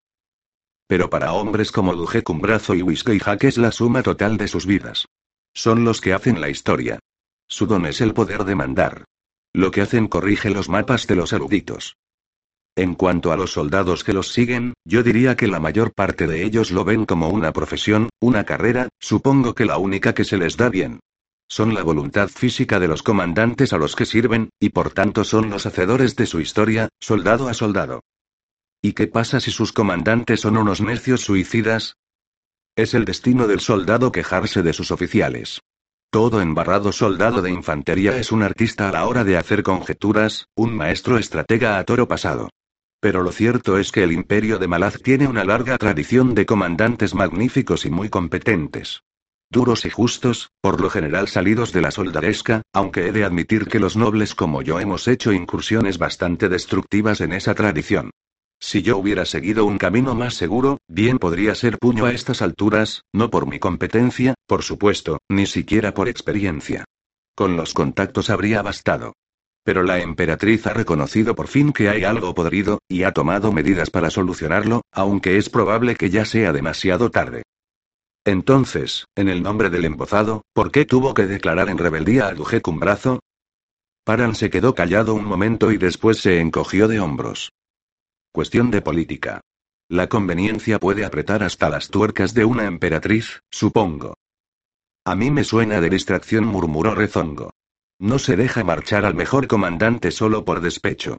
[0.93, 4.67] Pero para hombres como Duje Cumbrazo y Whiskey Hack es la suma total de sus
[4.67, 5.07] vidas.
[5.55, 6.99] Son los que hacen la historia.
[7.49, 9.07] Su don es el poder de mandar.
[9.55, 11.97] Lo que hacen corrige los mapas de los eruditos.
[12.77, 16.45] En cuanto a los soldados que los siguen, yo diría que la mayor parte de
[16.45, 20.59] ellos lo ven como una profesión, una carrera, supongo que la única que se les
[20.59, 21.01] da bien.
[21.49, 25.49] Son la voluntad física de los comandantes a los que sirven, y por tanto son
[25.49, 28.03] los hacedores de su historia, soldado a soldado.
[28.85, 31.99] ¿Y qué pasa si sus comandantes son unos necios suicidas?
[32.77, 35.61] Es el destino del soldado quejarse de sus oficiales.
[36.11, 40.75] Todo embarrado soldado de infantería es un artista a la hora de hacer conjeturas, un
[40.75, 42.51] maestro estratega a toro pasado.
[43.01, 47.15] Pero lo cierto es que el imperio de Malaz tiene una larga tradición de comandantes
[47.15, 49.03] magníficos y muy competentes.
[49.49, 53.79] Duros y justos, por lo general salidos de la soldadesca, aunque he de admitir que
[53.79, 58.11] los nobles como yo hemos hecho incursiones bastante destructivas en esa tradición.
[58.65, 63.03] Si yo hubiera seguido un camino más seguro, bien podría ser puño a estas alturas,
[63.13, 66.85] no por mi competencia, por supuesto, ni siquiera por experiencia.
[67.35, 69.15] Con los contactos habría bastado.
[69.65, 73.91] Pero la emperatriz ha reconocido por fin que hay algo podrido, y ha tomado medidas
[73.91, 77.43] para solucionarlo, aunque es probable que ya sea demasiado tarde.
[78.25, 83.19] Entonces, en el nombre del embozado, ¿por qué tuvo que declarar en rebeldía a Dujecumbrazo?
[84.05, 87.51] Paran se quedó callado un momento y después se encogió de hombros.
[88.33, 89.43] Cuestión de política.
[89.91, 94.15] La conveniencia puede apretar hasta las tuercas de una emperatriz, supongo.
[95.05, 97.51] A mí me suena de distracción, murmuró Rezongo.
[97.99, 101.19] No se deja marchar al mejor comandante solo por despecho.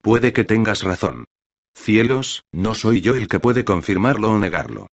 [0.00, 1.26] Puede que tengas razón.
[1.74, 4.86] Cielos, no soy yo el que puede confirmarlo o negarlo.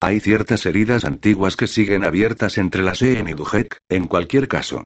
[0.00, 4.84] Hay ciertas heridas antiguas que siguen abiertas entre la Seen y Dujek, en cualquier caso.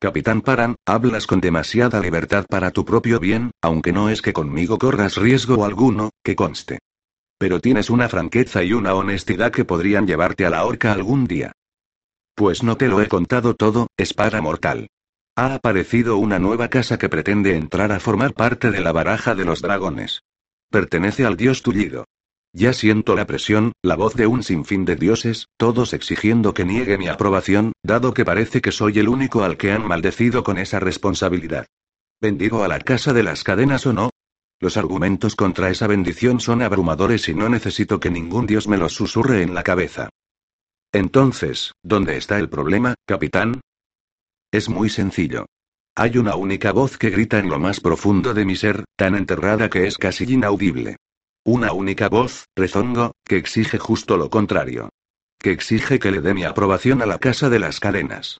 [0.00, 4.78] Capitán Paran, hablas con demasiada libertad para tu propio bien, aunque no es que conmigo
[4.78, 6.78] corras riesgo alguno, que conste.
[7.36, 11.50] Pero tienes una franqueza y una honestidad que podrían llevarte a la horca algún día.
[12.36, 14.86] Pues no te lo he contado todo, espada mortal.
[15.34, 19.44] Ha aparecido una nueva casa que pretende entrar a formar parte de la baraja de
[19.44, 20.22] los dragones.
[20.70, 22.04] Pertenece al dios tullido.
[22.58, 26.98] Ya siento la presión, la voz de un sinfín de dioses, todos exigiendo que niegue
[26.98, 30.80] mi aprobación, dado que parece que soy el único al que han maldecido con esa
[30.80, 31.66] responsabilidad.
[32.20, 34.10] ¿Bendigo a la casa de las cadenas o no?
[34.58, 38.92] Los argumentos contra esa bendición son abrumadores y no necesito que ningún dios me los
[38.92, 40.08] susurre en la cabeza.
[40.90, 43.60] Entonces, ¿dónde está el problema, capitán?
[44.50, 45.46] Es muy sencillo.
[45.94, 49.70] Hay una única voz que grita en lo más profundo de mi ser, tan enterrada
[49.70, 50.96] que es casi inaudible.
[51.44, 54.90] Una única voz, rezongo, que exige justo lo contrario.
[55.38, 58.38] Que exige que le dé mi aprobación a la casa de las cadenas.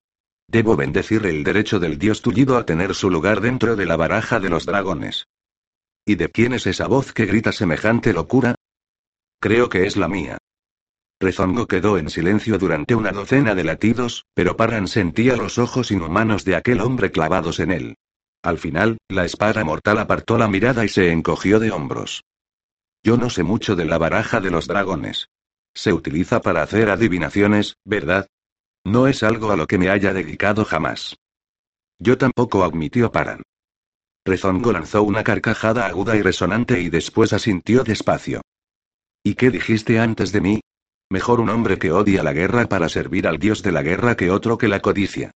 [0.49, 4.41] Debo bendecir el derecho del dios tullido a tener su lugar dentro de la baraja
[4.41, 5.27] de los dragones.
[6.05, 8.55] ¿Y de quién es esa voz que grita semejante locura?
[9.41, 10.39] Creo que es la mía.
[11.21, 16.45] Rezongo quedó en silencio durante una docena de latidos, pero Paran sentía los ojos inhumanos
[16.45, 17.95] de aquel hombre clavados en él.
[18.43, 22.23] Al final, la espada mortal apartó la mirada y se encogió de hombros.
[23.03, 25.29] Yo no sé mucho de la baraja de los dragones.
[25.75, 28.27] Se utiliza para hacer adivinaciones, ¿verdad?
[28.85, 31.17] No es algo a lo que me haya dedicado jamás.
[31.99, 33.43] Yo tampoco admitió Paran.
[34.25, 38.43] Rezongo lanzó una carcajada aguda y resonante y después asintió despacio.
[39.23, 40.61] ¿Y qué dijiste antes de mí?
[41.11, 44.31] Mejor un hombre que odia la guerra para servir al dios de la guerra que
[44.31, 45.31] otro que la codicia.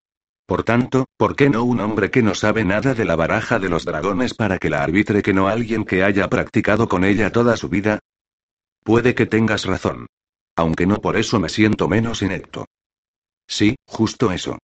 [0.46, 3.68] Por tanto, ¿por qué no un hombre que no sabe nada de la baraja de
[3.68, 7.56] los dragones para que la arbitre que no alguien que haya practicado con ella toda
[7.56, 8.00] su vida?
[8.82, 10.06] Puede que tengas razón.
[10.56, 12.66] Aunque no por eso me siento menos inepto.
[13.46, 14.58] Sí, justo eso.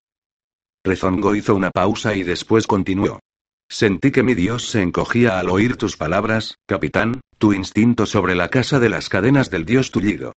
[0.85, 3.21] Rezongo hizo una pausa y después continuó.
[3.69, 8.49] Sentí que mi Dios se encogía al oír tus palabras, capitán, tu instinto sobre la
[8.49, 10.33] casa de las cadenas del Dios tullido.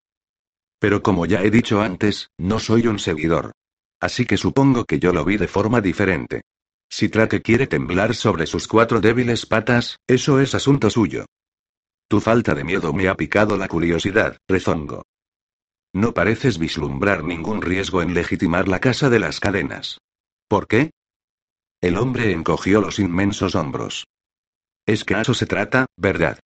[0.80, 3.52] Pero como ya he dicho antes, no soy un seguidor.
[4.00, 6.42] Así que supongo que yo lo vi de forma diferente.
[6.90, 11.26] Si Trake quiere temblar sobre sus cuatro débiles patas, eso es asunto suyo.
[12.08, 15.04] Tu falta de miedo me ha picado la curiosidad, rezongo.
[15.94, 20.00] No pareces vislumbrar ningún riesgo en legitimar la casa de las cadenas.
[20.48, 20.92] ¿Por qué?
[21.82, 24.06] El hombre encogió los inmensos hombros.
[24.86, 26.40] Es que a eso se trata, ¿verdad?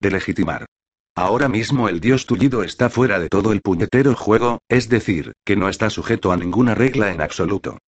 [0.00, 0.66] De legitimar.
[1.14, 5.56] Ahora mismo el dios tullido está fuera de todo el puñetero juego, es decir, que
[5.56, 7.78] no está sujeto a ninguna regla en absoluto.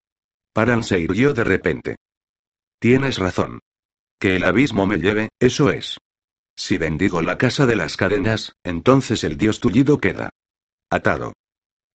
[0.52, 1.96] Paran se irguió de repente.
[2.78, 3.60] Tienes razón.
[4.18, 5.98] Que el abismo me lleve, eso es.
[6.54, 10.30] Si bendigo la casa de las cadenas, entonces el dios tullido queda
[10.90, 11.32] atado.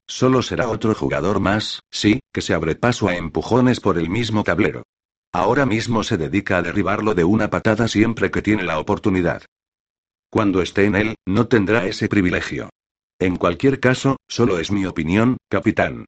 [0.07, 4.43] Solo será otro jugador más, sí, que se abre paso a empujones por el mismo
[4.43, 4.83] tablero.
[5.31, 9.43] Ahora mismo se dedica a derribarlo de una patada siempre que tiene la oportunidad.
[10.29, 12.69] Cuando esté en él, no tendrá ese privilegio.
[13.19, 16.05] En cualquier caso, solo es mi opinión, capitán.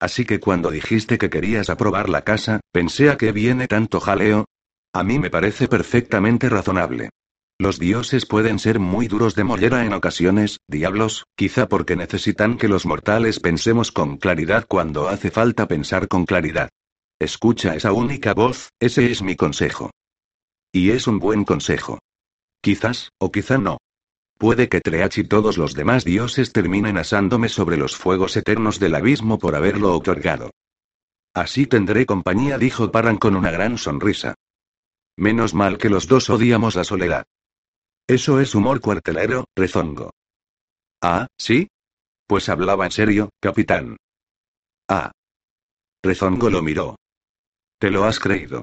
[0.00, 4.44] Así que cuando dijiste que querías aprobar la casa, pensé a qué viene tanto jaleo.
[4.92, 7.10] A mí me parece perfectamente razonable.
[7.58, 12.68] Los dioses pueden ser muy duros de mollera en ocasiones, diablos, quizá porque necesitan que
[12.68, 16.68] los mortales pensemos con claridad cuando hace falta pensar con claridad.
[17.18, 19.90] Escucha esa única voz, ese es mi consejo.
[20.70, 21.98] Y es un buen consejo.
[22.60, 23.78] Quizás, o quizá no.
[24.38, 28.94] Puede que Treach y todos los demás dioses terminen asándome sobre los fuegos eternos del
[28.94, 30.50] abismo por haberlo otorgado.
[31.32, 34.34] Así tendré compañía, dijo Paran con una gran sonrisa.
[35.16, 37.24] Menos mal que los dos odiamos la soledad.
[38.06, 40.10] Eso es humor cuartelero, rezongo.
[41.00, 41.68] Ah, ¿sí?
[42.26, 43.96] Pues hablaba en serio, capitán.
[44.88, 45.12] Ah.
[46.02, 46.96] Rezongo lo miró.
[47.78, 48.62] ¿Te lo has creído?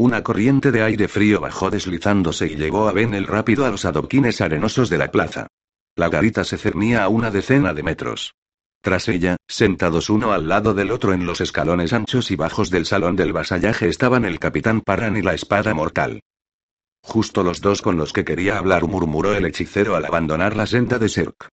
[0.00, 3.84] Una corriente de aire frío bajó deslizándose y llevó a Ben el rápido a los
[3.84, 5.48] adoquines arenosos de la plaza.
[5.96, 8.36] La garita se cernía a una decena de metros.
[8.80, 12.86] Tras ella, sentados uno al lado del otro en los escalones anchos y bajos del
[12.86, 16.20] salón del vasallaje estaban el capitán Paran y la espada mortal.
[17.02, 21.00] Justo los dos con los que quería hablar, murmuró el hechicero al abandonar la senda
[21.00, 21.48] de Serk.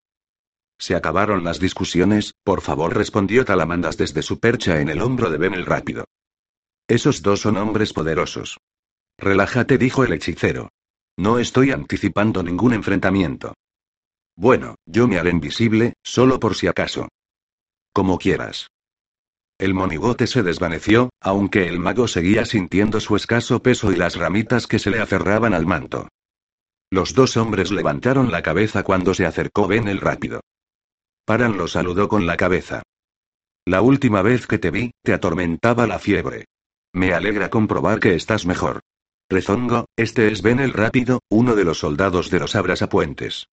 [0.78, 5.40] Se acabaron las discusiones, por favor, respondió Talamandas desde su percha en el hombro de
[5.40, 6.06] Ben el rápido.
[6.88, 8.60] Esos dos son hombres poderosos.
[9.18, 10.70] Relájate, dijo el hechicero.
[11.18, 13.54] No estoy anticipando ningún enfrentamiento.
[14.36, 17.08] Bueno, yo me haré invisible, solo por si acaso.
[17.94, 18.68] Como quieras.
[19.58, 24.68] El monigote se desvaneció, aunque el mago seguía sintiendo su escaso peso y las ramitas
[24.68, 26.10] que se le aferraban al manto.
[26.92, 30.42] Los dos hombres levantaron la cabeza cuando se acercó Ben el rápido.
[31.26, 32.84] Paran lo saludó con la cabeza.
[33.66, 36.46] La última vez que te vi, te atormentaba la fiebre.
[36.96, 38.80] Me alegra comprobar que estás mejor.
[39.30, 43.48] Rezongo, este es Ben el Rápido, uno de los soldados de los Abrasapuentes.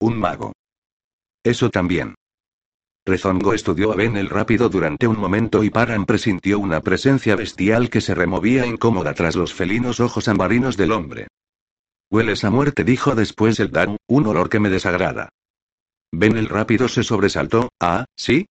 [0.00, 0.52] Un mago.
[1.44, 2.16] Eso también.
[3.06, 7.88] Rezongo estudió a Ben el Rápido durante un momento y Paran presintió una presencia bestial
[7.88, 11.28] que se removía incómoda tras los felinos ojos ambarinos del hombre.
[12.10, 15.28] Hueles a muerte, dijo después el Dan, un olor que me desagrada.
[16.10, 18.46] Ben el Rápido se sobresaltó, ah, ¿sí?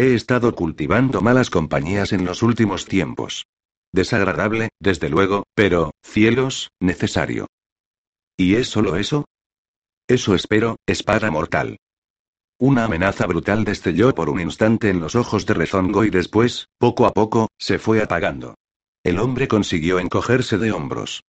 [0.00, 3.48] He estado cultivando malas compañías en los últimos tiempos.
[3.92, 7.48] Desagradable, desde luego, pero, cielos, necesario.
[8.36, 9.24] ¿Y es solo eso?
[10.06, 11.78] Eso espero, espada mortal.
[12.60, 17.04] Una amenaza brutal destelló por un instante en los ojos de Rezongo y después, poco
[17.04, 18.54] a poco, se fue apagando.
[19.02, 21.24] El hombre consiguió encogerse de hombros.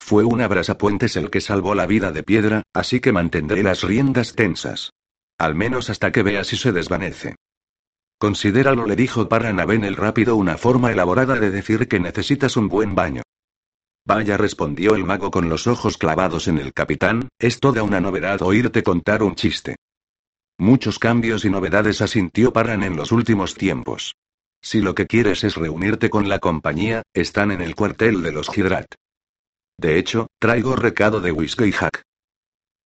[0.00, 4.34] Fue un abrasapuentes el que salvó la vida de piedra, así que mantendré las riendas
[4.34, 4.90] tensas.
[5.38, 7.36] Al menos hasta que vea si se desvanece.
[8.18, 12.94] Considéralo, le dijo Paranaben el rápido, una forma elaborada de decir que necesitas un buen
[12.94, 13.22] baño.
[14.06, 18.42] Vaya, respondió el mago con los ojos clavados en el capitán, es toda una novedad
[18.42, 19.76] oírte contar un chiste.
[20.58, 24.14] Muchos cambios y novedades asintió Paran en los últimos tiempos.
[24.62, 28.48] Si lo que quieres es reunirte con la compañía, están en el cuartel de los
[28.56, 28.94] Hydrat.
[29.78, 32.02] De hecho, traigo recado de Whiskey Hack.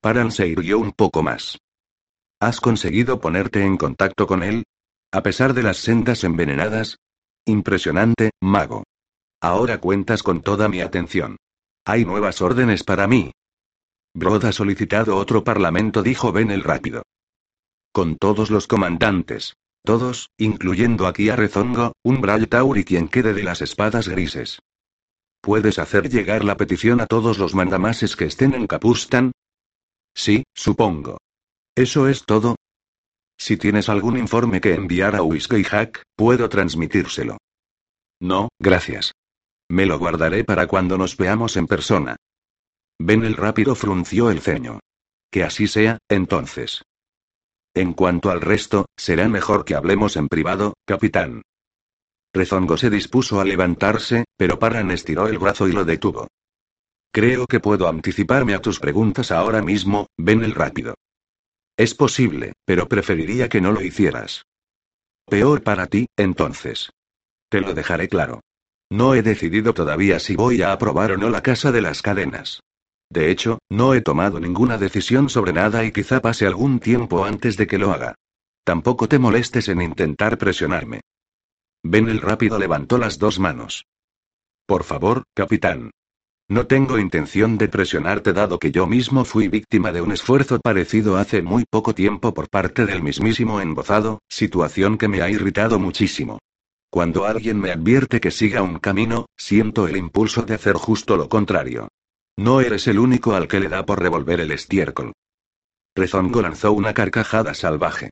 [0.01, 1.59] Paran se irguió un poco más.
[2.41, 4.65] ¿Has conseguido ponerte en contacto con él?
[5.11, 6.99] A pesar de las sendas envenenadas.
[7.47, 8.85] Impresionante, mago.
[9.41, 11.37] Ahora cuentas con toda mi atención.
[11.87, 13.33] Hay nuevas órdenes para mí.
[14.15, 17.03] Brod ha solicitado otro parlamento, dijo Ben el rápido.
[17.93, 19.55] Con todos los comandantes.
[19.83, 24.59] Todos, incluyendo aquí a Rezongo, un Braille Taur y quien quede de las espadas grises.
[25.41, 29.33] ¿Puedes hacer llegar la petición a todos los mandamases que estén en Capustan?
[30.15, 31.17] Sí, supongo.
[31.75, 32.57] ¿Eso es todo?
[33.39, 37.39] Si tienes algún informe que enviar a Whiskey Hack, puedo transmitírselo.
[38.21, 39.13] No, gracias.
[39.71, 42.17] Me lo guardaré para cuando nos veamos en persona.
[42.99, 44.81] Ben el rápido frunció el ceño.
[45.31, 46.83] Que así sea, entonces.
[47.75, 51.43] En cuanto al resto, será mejor que hablemos en privado, capitán.
[52.35, 56.27] Rezongo se dispuso a levantarse, pero Paran estiró el brazo y lo detuvo.
[57.13, 60.95] Creo que puedo anticiparme a tus preguntas ahora mismo, ven el rápido.
[61.79, 64.45] Es posible, pero preferiría que no lo hicieras.
[65.27, 66.91] Peor para ti, entonces.
[67.49, 68.41] Te lo dejaré claro.
[68.91, 72.61] No he decidido todavía si voy a aprobar o no la casa de las cadenas.
[73.11, 77.57] De hecho, no he tomado ninguna decisión sobre nada y quizá pase algún tiempo antes
[77.57, 78.17] de que lo haga.
[78.65, 81.03] Tampoco te molestes en intentar presionarme.
[81.85, 83.85] Ben el rápido levantó las dos manos.
[84.67, 85.93] Por favor, capitán.
[86.51, 91.19] No tengo intención de presionarte dado que yo mismo fui víctima de un esfuerzo parecido
[91.19, 96.39] hace muy poco tiempo por parte del mismísimo embozado, situación que me ha irritado muchísimo.
[96.91, 101.29] Cuando alguien me advierte que siga un camino, siento el impulso de hacer justo lo
[101.29, 101.89] contrario.
[102.39, 105.13] No eres el único al que le da por revolver el estiércol.
[105.95, 108.09] Rezongo lanzó una carcajada salvaje.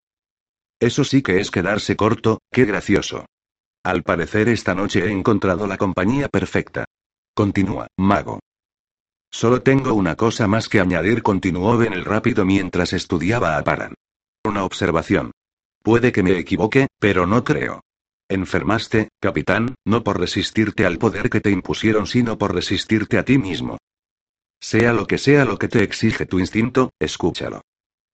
[0.79, 3.25] Eso sí que es quedarse corto, qué gracioso.
[3.83, 6.85] Al parecer esta noche he encontrado la compañía perfecta.
[7.37, 8.41] Continúa, mago.
[9.31, 13.93] Solo tengo una cosa más que añadir, continuó Ben el rápido mientras estudiaba a Paran.
[14.43, 15.33] Una observación.
[15.83, 17.83] Puede que me equivoque, pero no creo.
[18.31, 23.37] Enfermaste, capitán, no por resistirte al poder que te impusieron, sino por resistirte a ti
[23.37, 23.77] mismo.
[24.59, 27.61] Sea lo que sea lo que te exige tu instinto, escúchalo.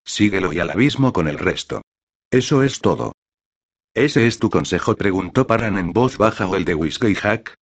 [0.05, 1.83] Síguelo y al abismo con el resto.
[2.29, 3.13] Eso es todo.
[3.95, 4.97] ¿Ese es tu consejo?
[4.97, 7.55] preguntó Paran en voz baja o el de Whiskey Hack.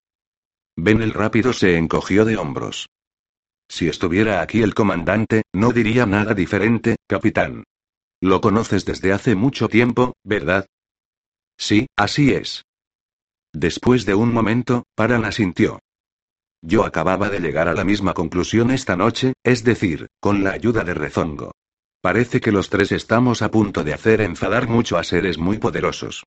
[0.75, 2.89] Ben el rápido se encogió de hombros.
[3.69, 7.63] Si estuviera aquí el comandante, no diría nada diferente, capitán.
[8.21, 10.67] Lo conoces desde hace mucho tiempo, ¿verdad?
[11.57, 12.63] Sí, así es.
[13.53, 15.79] Después de un momento, Paran asintió.
[16.61, 20.83] Yo acababa de llegar a la misma conclusión esta noche, es decir, con la ayuda
[20.83, 21.51] de Rezongo.
[22.01, 26.23] Parece que los tres estamos a punto de hacer enfadar mucho a seres muy poderosos.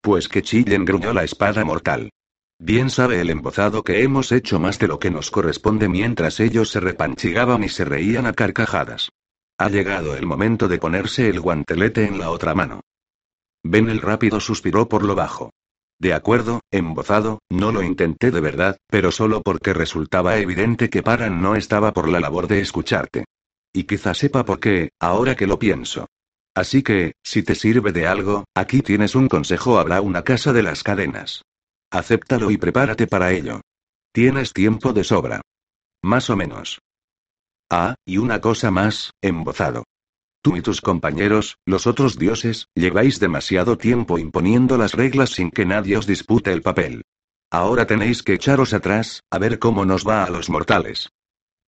[0.00, 2.10] Pues que chillen gruñó la espada mortal.
[2.58, 6.70] Bien sabe el embozado que hemos hecho más de lo que nos corresponde mientras ellos
[6.70, 9.10] se repanchigaban y se reían a carcajadas.
[9.58, 12.80] Ha llegado el momento de ponerse el guantelete en la otra mano.
[13.62, 15.50] Ben el rápido suspiró por lo bajo.
[15.98, 21.42] De acuerdo, embozado, no lo intenté de verdad, pero solo porque resultaba evidente que Paran
[21.42, 23.24] no estaba por la labor de escucharte.
[23.72, 26.06] Y quizá sepa por qué, ahora que lo pienso.
[26.54, 30.62] Así que, si te sirve de algo, aquí tienes un consejo, habrá una casa de
[30.62, 31.42] las cadenas.
[31.96, 33.62] Acéptalo y prepárate para ello.
[34.12, 35.40] Tienes tiempo de sobra.
[36.02, 36.82] Más o menos.
[37.70, 39.84] Ah, y una cosa más, embozado.
[40.42, 45.64] Tú y tus compañeros, los otros dioses, lleváis demasiado tiempo imponiendo las reglas sin que
[45.64, 47.02] nadie os dispute el papel.
[47.50, 51.08] Ahora tenéis que echaros atrás, a ver cómo nos va a los mortales.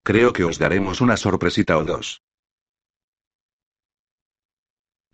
[0.05, 2.21] Creo que os daremos una sorpresita o dos.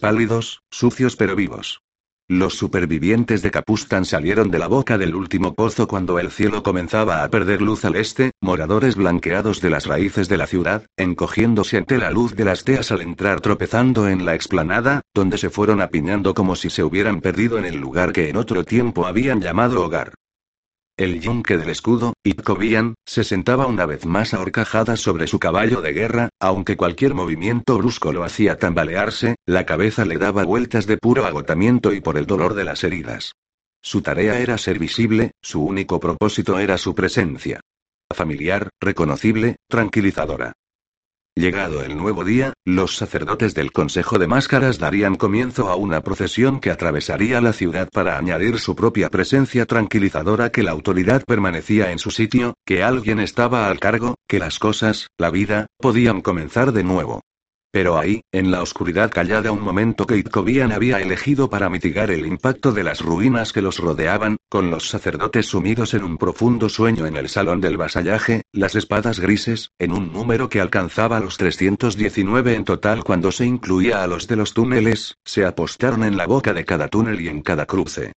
[0.01, 1.84] Pálidos, sucios pero vivos.
[2.29, 7.23] Los supervivientes de Capustan salieron de la boca del último pozo cuando el cielo comenzaba
[7.23, 11.99] a perder luz al este, moradores blanqueados de las raíces de la ciudad, encogiéndose ante
[11.99, 16.33] la luz de las teas al entrar tropezando en la explanada, donde se fueron apiñando
[16.33, 20.15] como si se hubieran perdido en el lugar que en otro tiempo habían llamado hogar.
[20.97, 25.81] El yunque del escudo, Ipkovian, se sentaba una vez más a horcajadas sobre su caballo
[25.81, 30.97] de guerra, aunque cualquier movimiento brusco lo hacía tambalearse, la cabeza le daba vueltas de
[30.97, 33.33] puro agotamiento y por el dolor de las heridas.
[33.83, 37.59] Su tarea era ser visible, su único propósito era su presencia.
[38.15, 40.53] Familiar, reconocible, tranquilizadora.
[41.37, 46.61] Llegado el nuevo día, los sacerdotes del Consejo de Máscaras darían comienzo a una procesión
[46.61, 51.99] que atravesaría la ciudad para añadir su propia presencia tranquilizadora que la autoridad permanecía en
[51.99, 56.85] su sitio, que alguien estaba al cargo, que las cosas, la vida, podían comenzar de
[56.85, 57.21] nuevo.
[57.75, 62.25] Pero ahí, en la oscuridad callada un momento que Itkovian había elegido para mitigar el
[62.25, 67.05] impacto de las ruinas que los rodeaban, con los sacerdotes sumidos en un profundo sueño
[67.05, 72.55] en el salón del vasallaje, las espadas grises, en un número que alcanzaba los 319
[72.55, 76.53] en total cuando se incluía a los de los túneles, se apostaron en la boca
[76.53, 78.13] de cada túnel y en cada cruce.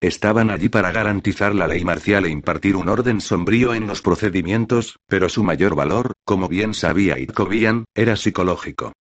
[0.00, 4.98] Estaban allí para garantizar la ley marcial e impartir un orden sombrío en los procedimientos,
[5.06, 8.94] pero su mayor valor, como bien sabía Itkovian, era psicológico.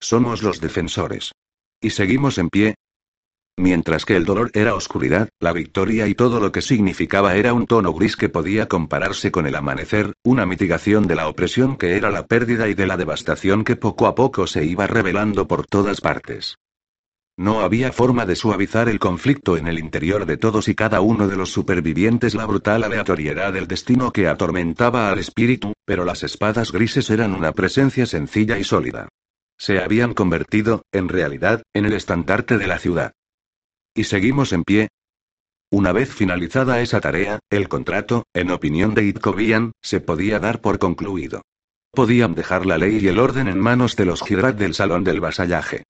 [0.00, 1.32] Somos los defensores.
[1.78, 2.74] Y seguimos en pie.
[3.58, 7.66] Mientras que el dolor era oscuridad, la victoria y todo lo que significaba era un
[7.66, 12.10] tono gris que podía compararse con el amanecer, una mitigación de la opresión que era
[12.10, 16.00] la pérdida y de la devastación que poco a poco se iba revelando por todas
[16.00, 16.56] partes.
[17.36, 21.26] No había forma de suavizar el conflicto en el interior de todos y cada uno
[21.26, 26.70] de los supervivientes, la brutal aleatoriedad del destino que atormentaba al espíritu, pero las espadas
[26.70, 29.08] grises eran una presencia sencilla y sólida.
[29.58, 33.12] Se habían convertido, en realidad, en el estandarte de la ciudad.
[33.96, 34.88] ¿Y seguimos en pie?
[35.72, 40.78] Una vez finalizada esa tarea, el contrato, en opinión de Itkovian, se podía dar por
[40.78, 41.42] concluido.
[41.90, 45.20] Podían dejar la ley y el orden en manos de los Hidrat del salón del
[45.20, 45.82] vasallaje.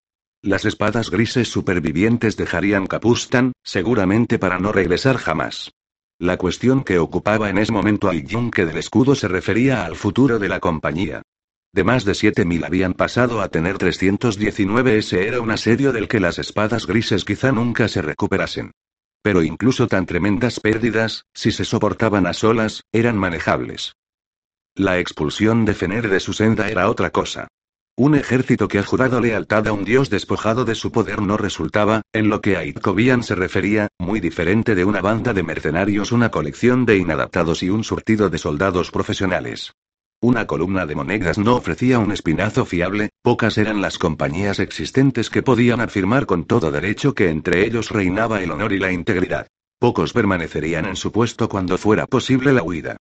[0.44, 5.72] Las espadas grises supervivientes dejarían Capustan, seguramente para no regresar jamás.
[6.18, 10.38] La cuestión que ocupaba en ese momento al yunque del escudo se refería al futuro
[10.38, 11.22] de la compañía.
[11.72, 14.98] De más de 7.000 habían pasado a tener 319.
[14.98, 18.72] Ese era un asedio del que las espadas grises quizá nunca se recuperasen.
[19.22, 23.94] Pero incluso tan tremendas pérdidas, si se soportaban a solas, eran manejables.
[24.74, 27.48] La expulsión de Fener de su senda era otra cosa.
[27.96, 32.02] Un ejército que ha jurado lealtad a un dios despojado de su poder no resultaba,
[32.12, 36.32] en lo que a Itkovian se refería, muy diferente de una banda de mercenarios, una
[36.32, 39.74] colección de inadaptados y un surtido de soldados profesionales.
[40.20, 45.44] Una columna de monedas no ofrecía un espinazo fiable, pocas eran las compañías existentes que
[45.44, 49.46] podían afirmar con todo derecho que entre ellos reinaba el honor y la integridad.
[49.78, 52.96] Pocos permanecerían en su puesto cuando fuera posible la huida.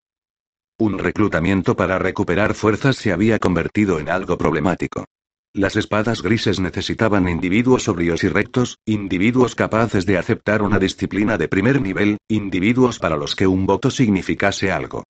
[0.78, 5.06] Un reclutamiento para recuperar fuerzas se había convertido en algo problemático.
[5.54, 11.48] Las espadas grises necesitaban individuos sobrios y rectos, individuos capaces de aceptar una disciplina de
[11.48, 15.04] primer nivel, individuos para los que un voto significase algo.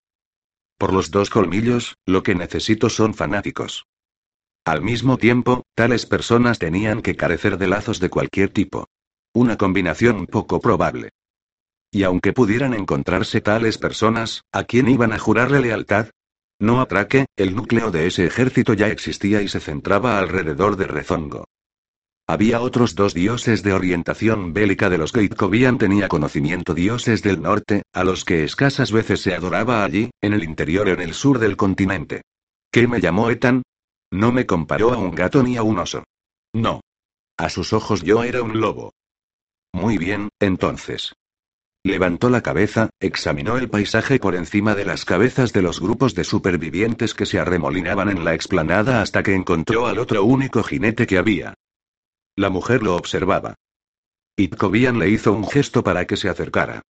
[0.77, 3.85] Por los dos colmillos, lo que necesito son fanáticos.
[4.65, 8.87] Al mismo tiempo, tales personas tenían que carecer de lazos de cualquier tipo.
[9.33, 11.09] Una combinación poco probable.
[11.93, 16.09] Y aunque pudieran encontrarse tales personas, ¿a quién iban a jurarle lealtad?
[16.59, 21.45] No atraque, el núcleo de ese ejército ya existía y se centraba alrededor de Rezongo.
[22.25, 27.43] Había otros dos dioses de orientación bélica de los que Itkovian tenía conocimiento, dioses del
[27.43, 31.13] norte, a los que escasas veces se adoraba allí, en el interior o en el
[31.13, 32.23] sur del continente.
[32.71, 33.61] ¿Qué me llamó Etan?
[34.11, 36.03] No me comparó a un gato ni a un oso.
[36.53, 36.81] No.
[37.37, 38.93] A sus ojos yo era un lobo.
[39.73, 41.13] Muy bien, entonces.
[41.85, 46.23] Levantó la cabeza, examinó el paisaje por encima de las cabezas de los grupos de
[46.23, 51.17] supervivientes que se arremolinaban en la explanada hasta que encontró al otro único jinete que
[51.17, 51.55] había.
[52.37, 53.55] La mujer lo observaba.
[54.37, 56.81] Itkovian le hizo un gesto para que se acercara.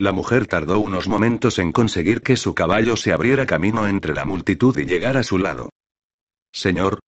[0.00, 4.24] La mujer tardó unos momentos en conseguir que su caballo se abriera camino entre la
[4.24, 5.70] multitud y llegar a su lado.
[6.52, 6.98] Señor.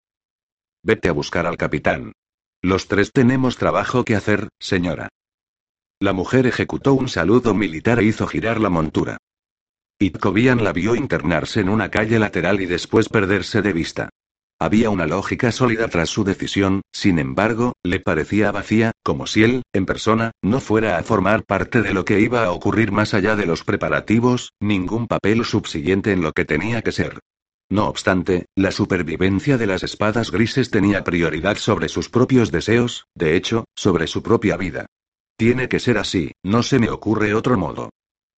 [0.85, 2.13] Vete a buscar al capitán.
[2.63, 5.09] Los tres tenemos trabajo que hacer, señora.
[6.03, 9.19] La mujer ejecutó un saludo militar e hizo girar la montura.
[9.99, 14.09] Itkovian la vio internarse en una calle lateral y después perderse de vista.
[14.59, 19.63] Había una lógica sólida tras su decisión, sin embargo, le parecía vacía, como si él,
[19.75, 23.37] en persona, no fuera a formar parte de lo que iba a ocurrir más allá
[23.37, 27.19] de los preparativos, ningún papel subsiguiente en lo que tenía que ser.
[27.69, 33.37] No obstante, la supervivencia de las espadas grises tenía prioridad sobre sus propios deseos, de
[33.37, 34.87] hecho, sobre su propia vida.
[35.41, 37.89] Tiene que ser así, no se me ocurre otro modo.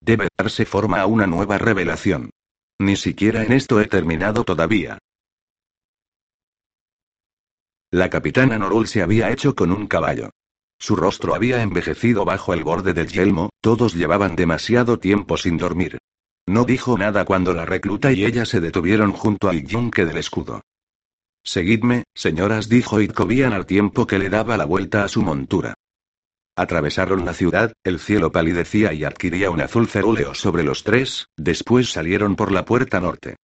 [0.01, 2.31] Debe darse forma a una nueva revelación.
[2.79, 4.99] Ni siquiera en esto he terminado todavía.
[7.91, 10.31] La capitana Norul se había hecho con un caballo.
[10.79, 15.99] Su rostro había envejecido bajo el borde del yelmo, todos llevaban demasiado tiempo sin dormir.
[16.47, 20.61] No dijo nada cuando la recluta y ella se detuvieron junto al yunque del escudo.
[21.43, 25.75] Seguidme, señoras, dijo Itkovian al tiempo que le daba la vuelta a su montura.
[26.55, 31.91] Atravesaron la ciudad, el cielo palidecía y adquiría un azul cerúleo sobre los tres, después
[31.91, 33.37] salieron por la puerta norte.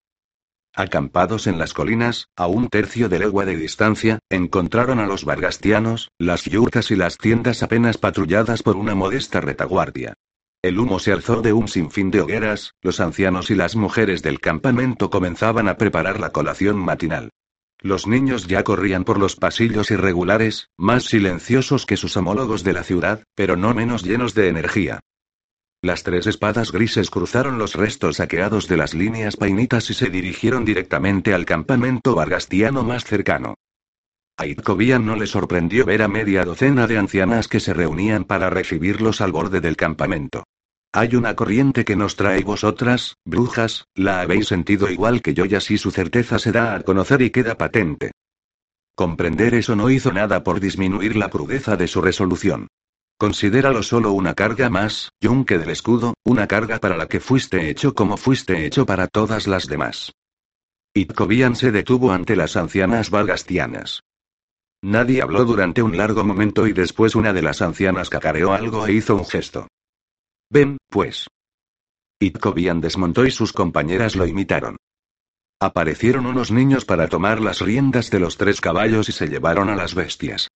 [0.76, 6.10] Acampados en las colinas, a un tercio de legua de distancia, encontraron a los vargastianos,
[6.20, 10.14] las yurtas y las tiendas apenas patrulladas por una modesta retaguardia.
[10.62, 14.41] El humo se alzó de un sinfín de hogueras, los ancianos y las mujeres del
[14.41, 17.30] campamento comenzaban a preparar la colación matinal.
[17.80, 22.84] Los niños ya corrían por los pasillos irregulares, más silenciosos que sus homólogos de la
[22.84, 24.99] ciudad, pero no menos llenos de energía.
[25.84, 30.65] Las tres espadas grises cruzaron los restos saqueados de las líneas painitas y se dirigieron
[30.65, 33.53] directamente al campamento vargastiano más cercano.
[34.38, 38.49] A Itkovian no le sorprendió ver a media docena de ancianas que se reunían para
[38.49, 40.43] recibirlos al borde del campamento.
[40.93, 45.55] Hay una corriente que nos trae vosotras, brujas, la habéis sentido igual que yo y
[45.55, 48.11] así su certeza se da a conocer y queda patente.
[48.95, 52.67] Comprender eso no hizo nada por disminuir la crudeza de su resolución.
[53.19, 57.93] Considéralo solo una carga más, yunque del escudo, una carga para la que fuiste hecho
[57.93, 60.13] como fuiste hecho para todas las demás.
[60.93, 64.01] Itkovian se detuvo ante las ancianas valgastianas.
[64.81, 68.93] Nadie habló durante un largo momento y después una de las ancianas cacareó algo e
[68.93, 69.67] hizo un gesto.
[70.49, 71.27] Ven, pues.
[72.19, 74.77] Itkovian desmontó y sus compañeras lo imitaron.
[75.59, 79.75] Aparecieron unos niños para tomar las riendas de los tres caballos y se llevaron a
[79.75, 80.49] las bestias.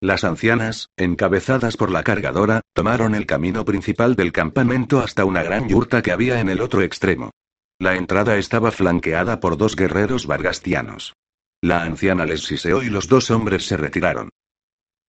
[0.00, 5.68] Las ancianas, encabezadas por la cargadora, tomaron el camino principal del campamento hasta una gran
[5.68, 7.32] yurta que había en el otro extremo.
[7.80, 11.14] La entrada estaba flanqueada por dos guerreros vargastianos.
[11.60, 14.30] La anciana les siseó y los dos hombres se retiraron.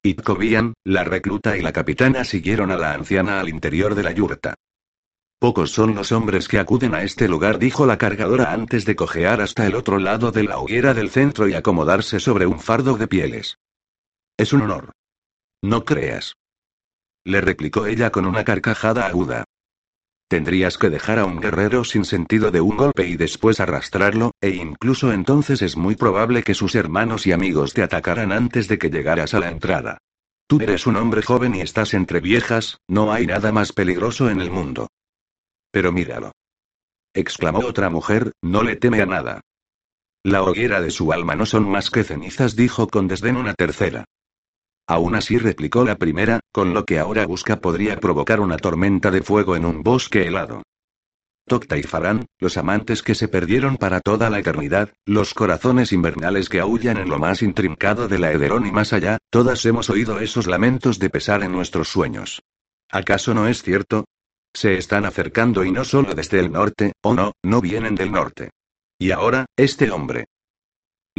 [0.02, 4.56] Itkovian, la recluta y la capitana siguieron a la anciana al interior de la yurta.
[5.40, 9.42] Pocos son los hombres que acuden a este lugar, dijo la cargadora antes de cojear
[9.42, 13.08] hasta el otro lado de la hoguera del centro y acomodarse sobre un fardo de
[13.08, 13.58] pieles.
[14.38, 14.94] Es un honor.
[15.62, 16.36] No creas.
[17.26, 19.44] Le replicó ella con una carcajada aguda.
[20.30, 24.52] Tendrías que dejar a un guerrero sin sentido de un golpe y después arrastrarlo, e
[24.52, 28.92] incluso entonces es muy probable que sus hermanos y amigos te atacaran antes de que
[28.92, 29.98] llegaras a la entrada.
[30.48, 34.40] Tú eres un hombre joven y estás entre viejas, no hay nada más peligroso en
[34.40, 34.90] el mundo.
[35.72, 36.32] Pero míralo.
[37.16, 39.42] exclamó otra mujer, no le teme a nada.
[40.24, 44.06] La hoguera de su alma no son más que cenizas, dijo con desdén una tercera.
[44.90, 49.22] Aún así replicó la primera, con lo que ahora busca podría provocar una tormenta de
[49.22, 50.64] fuego en un bosque helado.
[51.46, 56.50] Tocta y Farán, los amantes que se perdieron para toda la eternidad, los corazones invernales
[56.50, 60.20] que aullan en lo más intrincado de la Ederón y más allá, todas hemos oído
[60.22, 62.42] esos lamentos de pesar en nuestros sueños.
[62.90, 64.06] ¿Acaso no es cierto?
[64.56, 68.50] Se están acercando y no solo desde el norte, o no, no vienen del norte.
[68.98, 70.26] Y ahora, este hombre,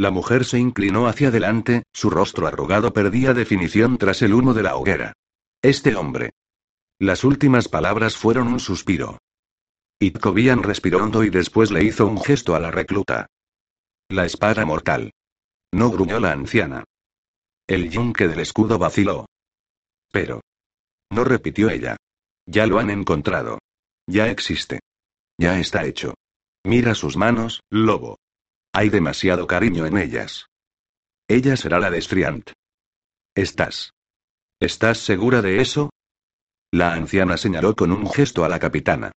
[0.01, 4.63] la mujer se inclinó hacia adelante, su rostro arrugado perdía definición tras el humo de
[4.63, 5.13] la hoguera.
[5.61, 6.31] Este hombre.
[6.97, 9.19] Las últimas palabras fueron un suspiro.
[9.99, 13.27] Itkovian respiró hondo y después le hizo un gesto a la recluta.
[14.09, 15.11] La espada mortal.
[15.71, 16.83] No gruñó la anciana.
[17.67, 19.27] El yunque del escudo vaciló.
[20.11, 20.41] Pero.
[21.11, 21.95] No repitió ella.
[22.47, 23.59] Ya lo han encontrado.
[24.07, 24.79] Ya existe.
[25.37, 26.15] Ya está hecho.
[26.63, 28.17] Mira sus manos, lobo.
[28.73, 30.47] Hay demasiado cariño en ellas.
[31.27, 32.53] Ella será la de.
[33.35, 33.93] ¿Estás?
[34.61, 35.89] ¿Estás segura de eso?
[36.71, 39.11] La anciana señaló con un gesto a la capitana.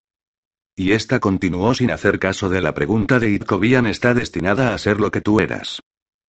[0.75, 4.99] Y esta continuó sin hacer caso de la pregunta de Itkovian está destinada a ser
[4.99, 5.81] lo que tú eras.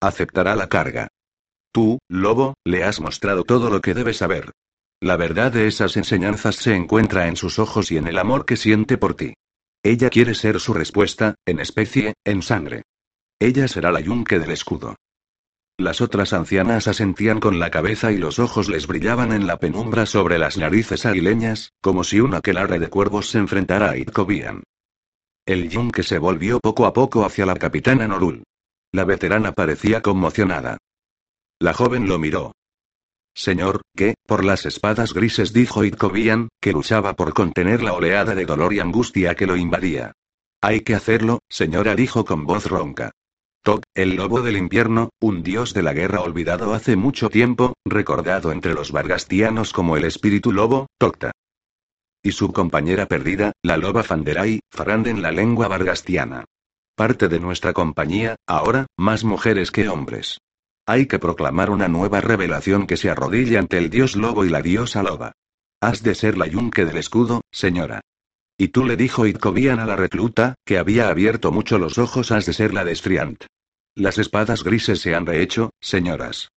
[0.03, 1.09] Aceptará la carga.
[1.73, 4.53] Tú, lobo, le has mostrado todo lo que debe saber.
[5.01, 8.57] La verdad de esas enseñanzas se encuentra en sus ojos y en el amor que
[8.57, 9.35] siente por ti.
[9.83, 12.83] Ella quiere ser su respuesta, en especie, en sangre.
[13.39, 14.97] Ella será la yunque del escudo.
[15.77, 20.07] Las otras ancianas asentían con la cabeza y los ojos les brillaban en la penumbra
[20.07, 24.63] sobre las narices aguileñas, como si un aquelarre de cuervos se enfrentara a Itkovian.
[25.47, 28.45] El yunque se volvió poco a poco hacia la capitana Norul.
[28.93, 30.79] La veterana parecía conmocionada.
[31.59, 32.53] La joven lo miró.
[33.35, 34.15] Señor, ¿qué?
[34.27, 38.79] Por las espadas grises dijo Itkovian, que luchaba por contener la oleada de dolor y
[38.79, 40.13] angustia que lo invadía.
[40.61, 43.11] Hay que hacerlo, señora dijo con voz ronca.
[43.65, 48.53] Tok, el lobo del invierno, un dios de la guerra olvidado hace mucho tiempo, recordado
[48.53, 51.33] entre los vargastianos como el espíritu lobo, Tokta.
[52.23, 56.45] Y su compañera perdida, la loba Fanderai, Farand en la lengua vargastiana.
[56.95, 60.43] Parte de nuestra compañía, ahora, más mujeres que hombres.
[60.85, 64.61] Hay que proclamar una nueva revelación que se arrodille ante el dios lobo y la
[64.61, 65.33] diosa loba.
[65.81, 68.03] Has de ser la yunque del escudo, señora.
[68.59, 72.45] Y tú le dijo Itkovian a la recluta, que había abierto mucho los ojos, has
[72.45, 73.47] de ser la de Striant.
[73.97, 76.51] Las espadas grises se han rehecho, señoras.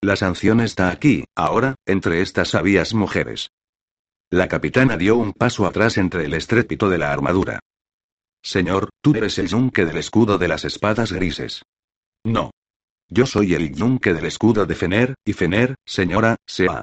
[0.00, 3.50] La sanción está aquí, ahora, entre estas sabias mujeres.
[4.28, 7.60] La capitana dio un paso atrás entre el estrépito de la armadura.
[8.42, 11.62] señor, tú eres el yunque del escudo de las espadas grises.
[12.24, 12.50] No.
[13.08, 16.82] Yo soy el yunque del escudo de Fener, y Fener, señora, se ha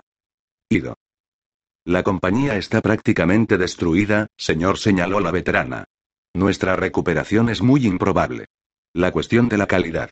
[0.70, 0.96] ido.
[1.84, 5.86] La compañía está prácticamente destruida, señor, señaló la veterana.
[6.34, 8.46] Nuestra recuperación es muy improbable.
[8.98, 10.10] La cuestión de la calidad.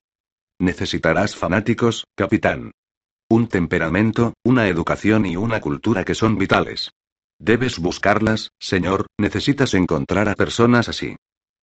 [0.60, 2.70] Necesitarás fanáticos, capitán.
[3.28, 6.92] Un temperamento, una educación y una cultura que son vitales.
[7.40, 11.16] Debes buscarlas, señor, necesitas encontrar a personas así.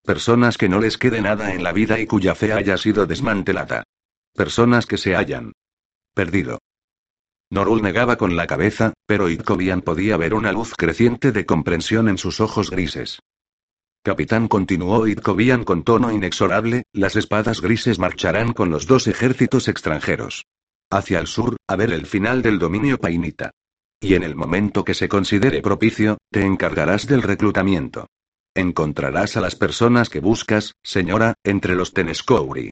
[0.03, 3.85] Personas que no les quede nada en la vida y cuya fe haya sido desmantelada.
[4.35, 5.53] Personas que se hayan
[6.15, 6.59] perdido.
[7.51, 12.19] Norul negaba con la cabeza, pero Itkovian podía ver una luz creciente de comprensión en
[12.19, 13.21] sus ojos grises.
[14.05, 20.45] Capitán continuó Itkovian con tono inexorable, las espadas grises marcharán con los dos ejércitos extranjeros.
[20.91, 23.53] Hacia el sur, a ver el final del dominio painita.
[24.01, 28.09] Y en el momento que se considere propicio, te encargarás del reclutamiento.
[28.57, 32.71] Encontrarás a las personas que buscas, señora, entre los Tenescouri.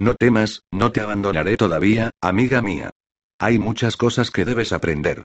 [0.00, 2.90] No temas, no te abandonaré todavía, amiga mía.
[3.38, 5.24] Hay muchas cosas que debes aprender.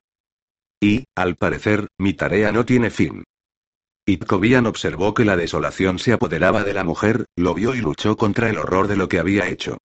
[0.82, 3.24] Y, al parecer, mi tarea no tiene fin.
[4.06, 8.50] Ipkovian observó que la desolación se apoderaba de la mujer, lo vio y luchó contra
[8.50, 9.78] el horror de lo que había hecho.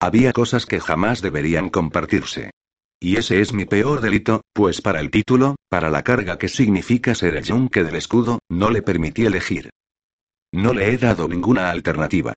[0.00, 2.50] Había cosas que jamás deberían compartirse.
[2.98, 7.14] Y ese es mi peor delito, pues para el título, para la carga que significa
[7.14, 9.70] ser el yunque del escudo, no le permití elegir.
[10.52, 12.32] No le he dado ninguna alternativa.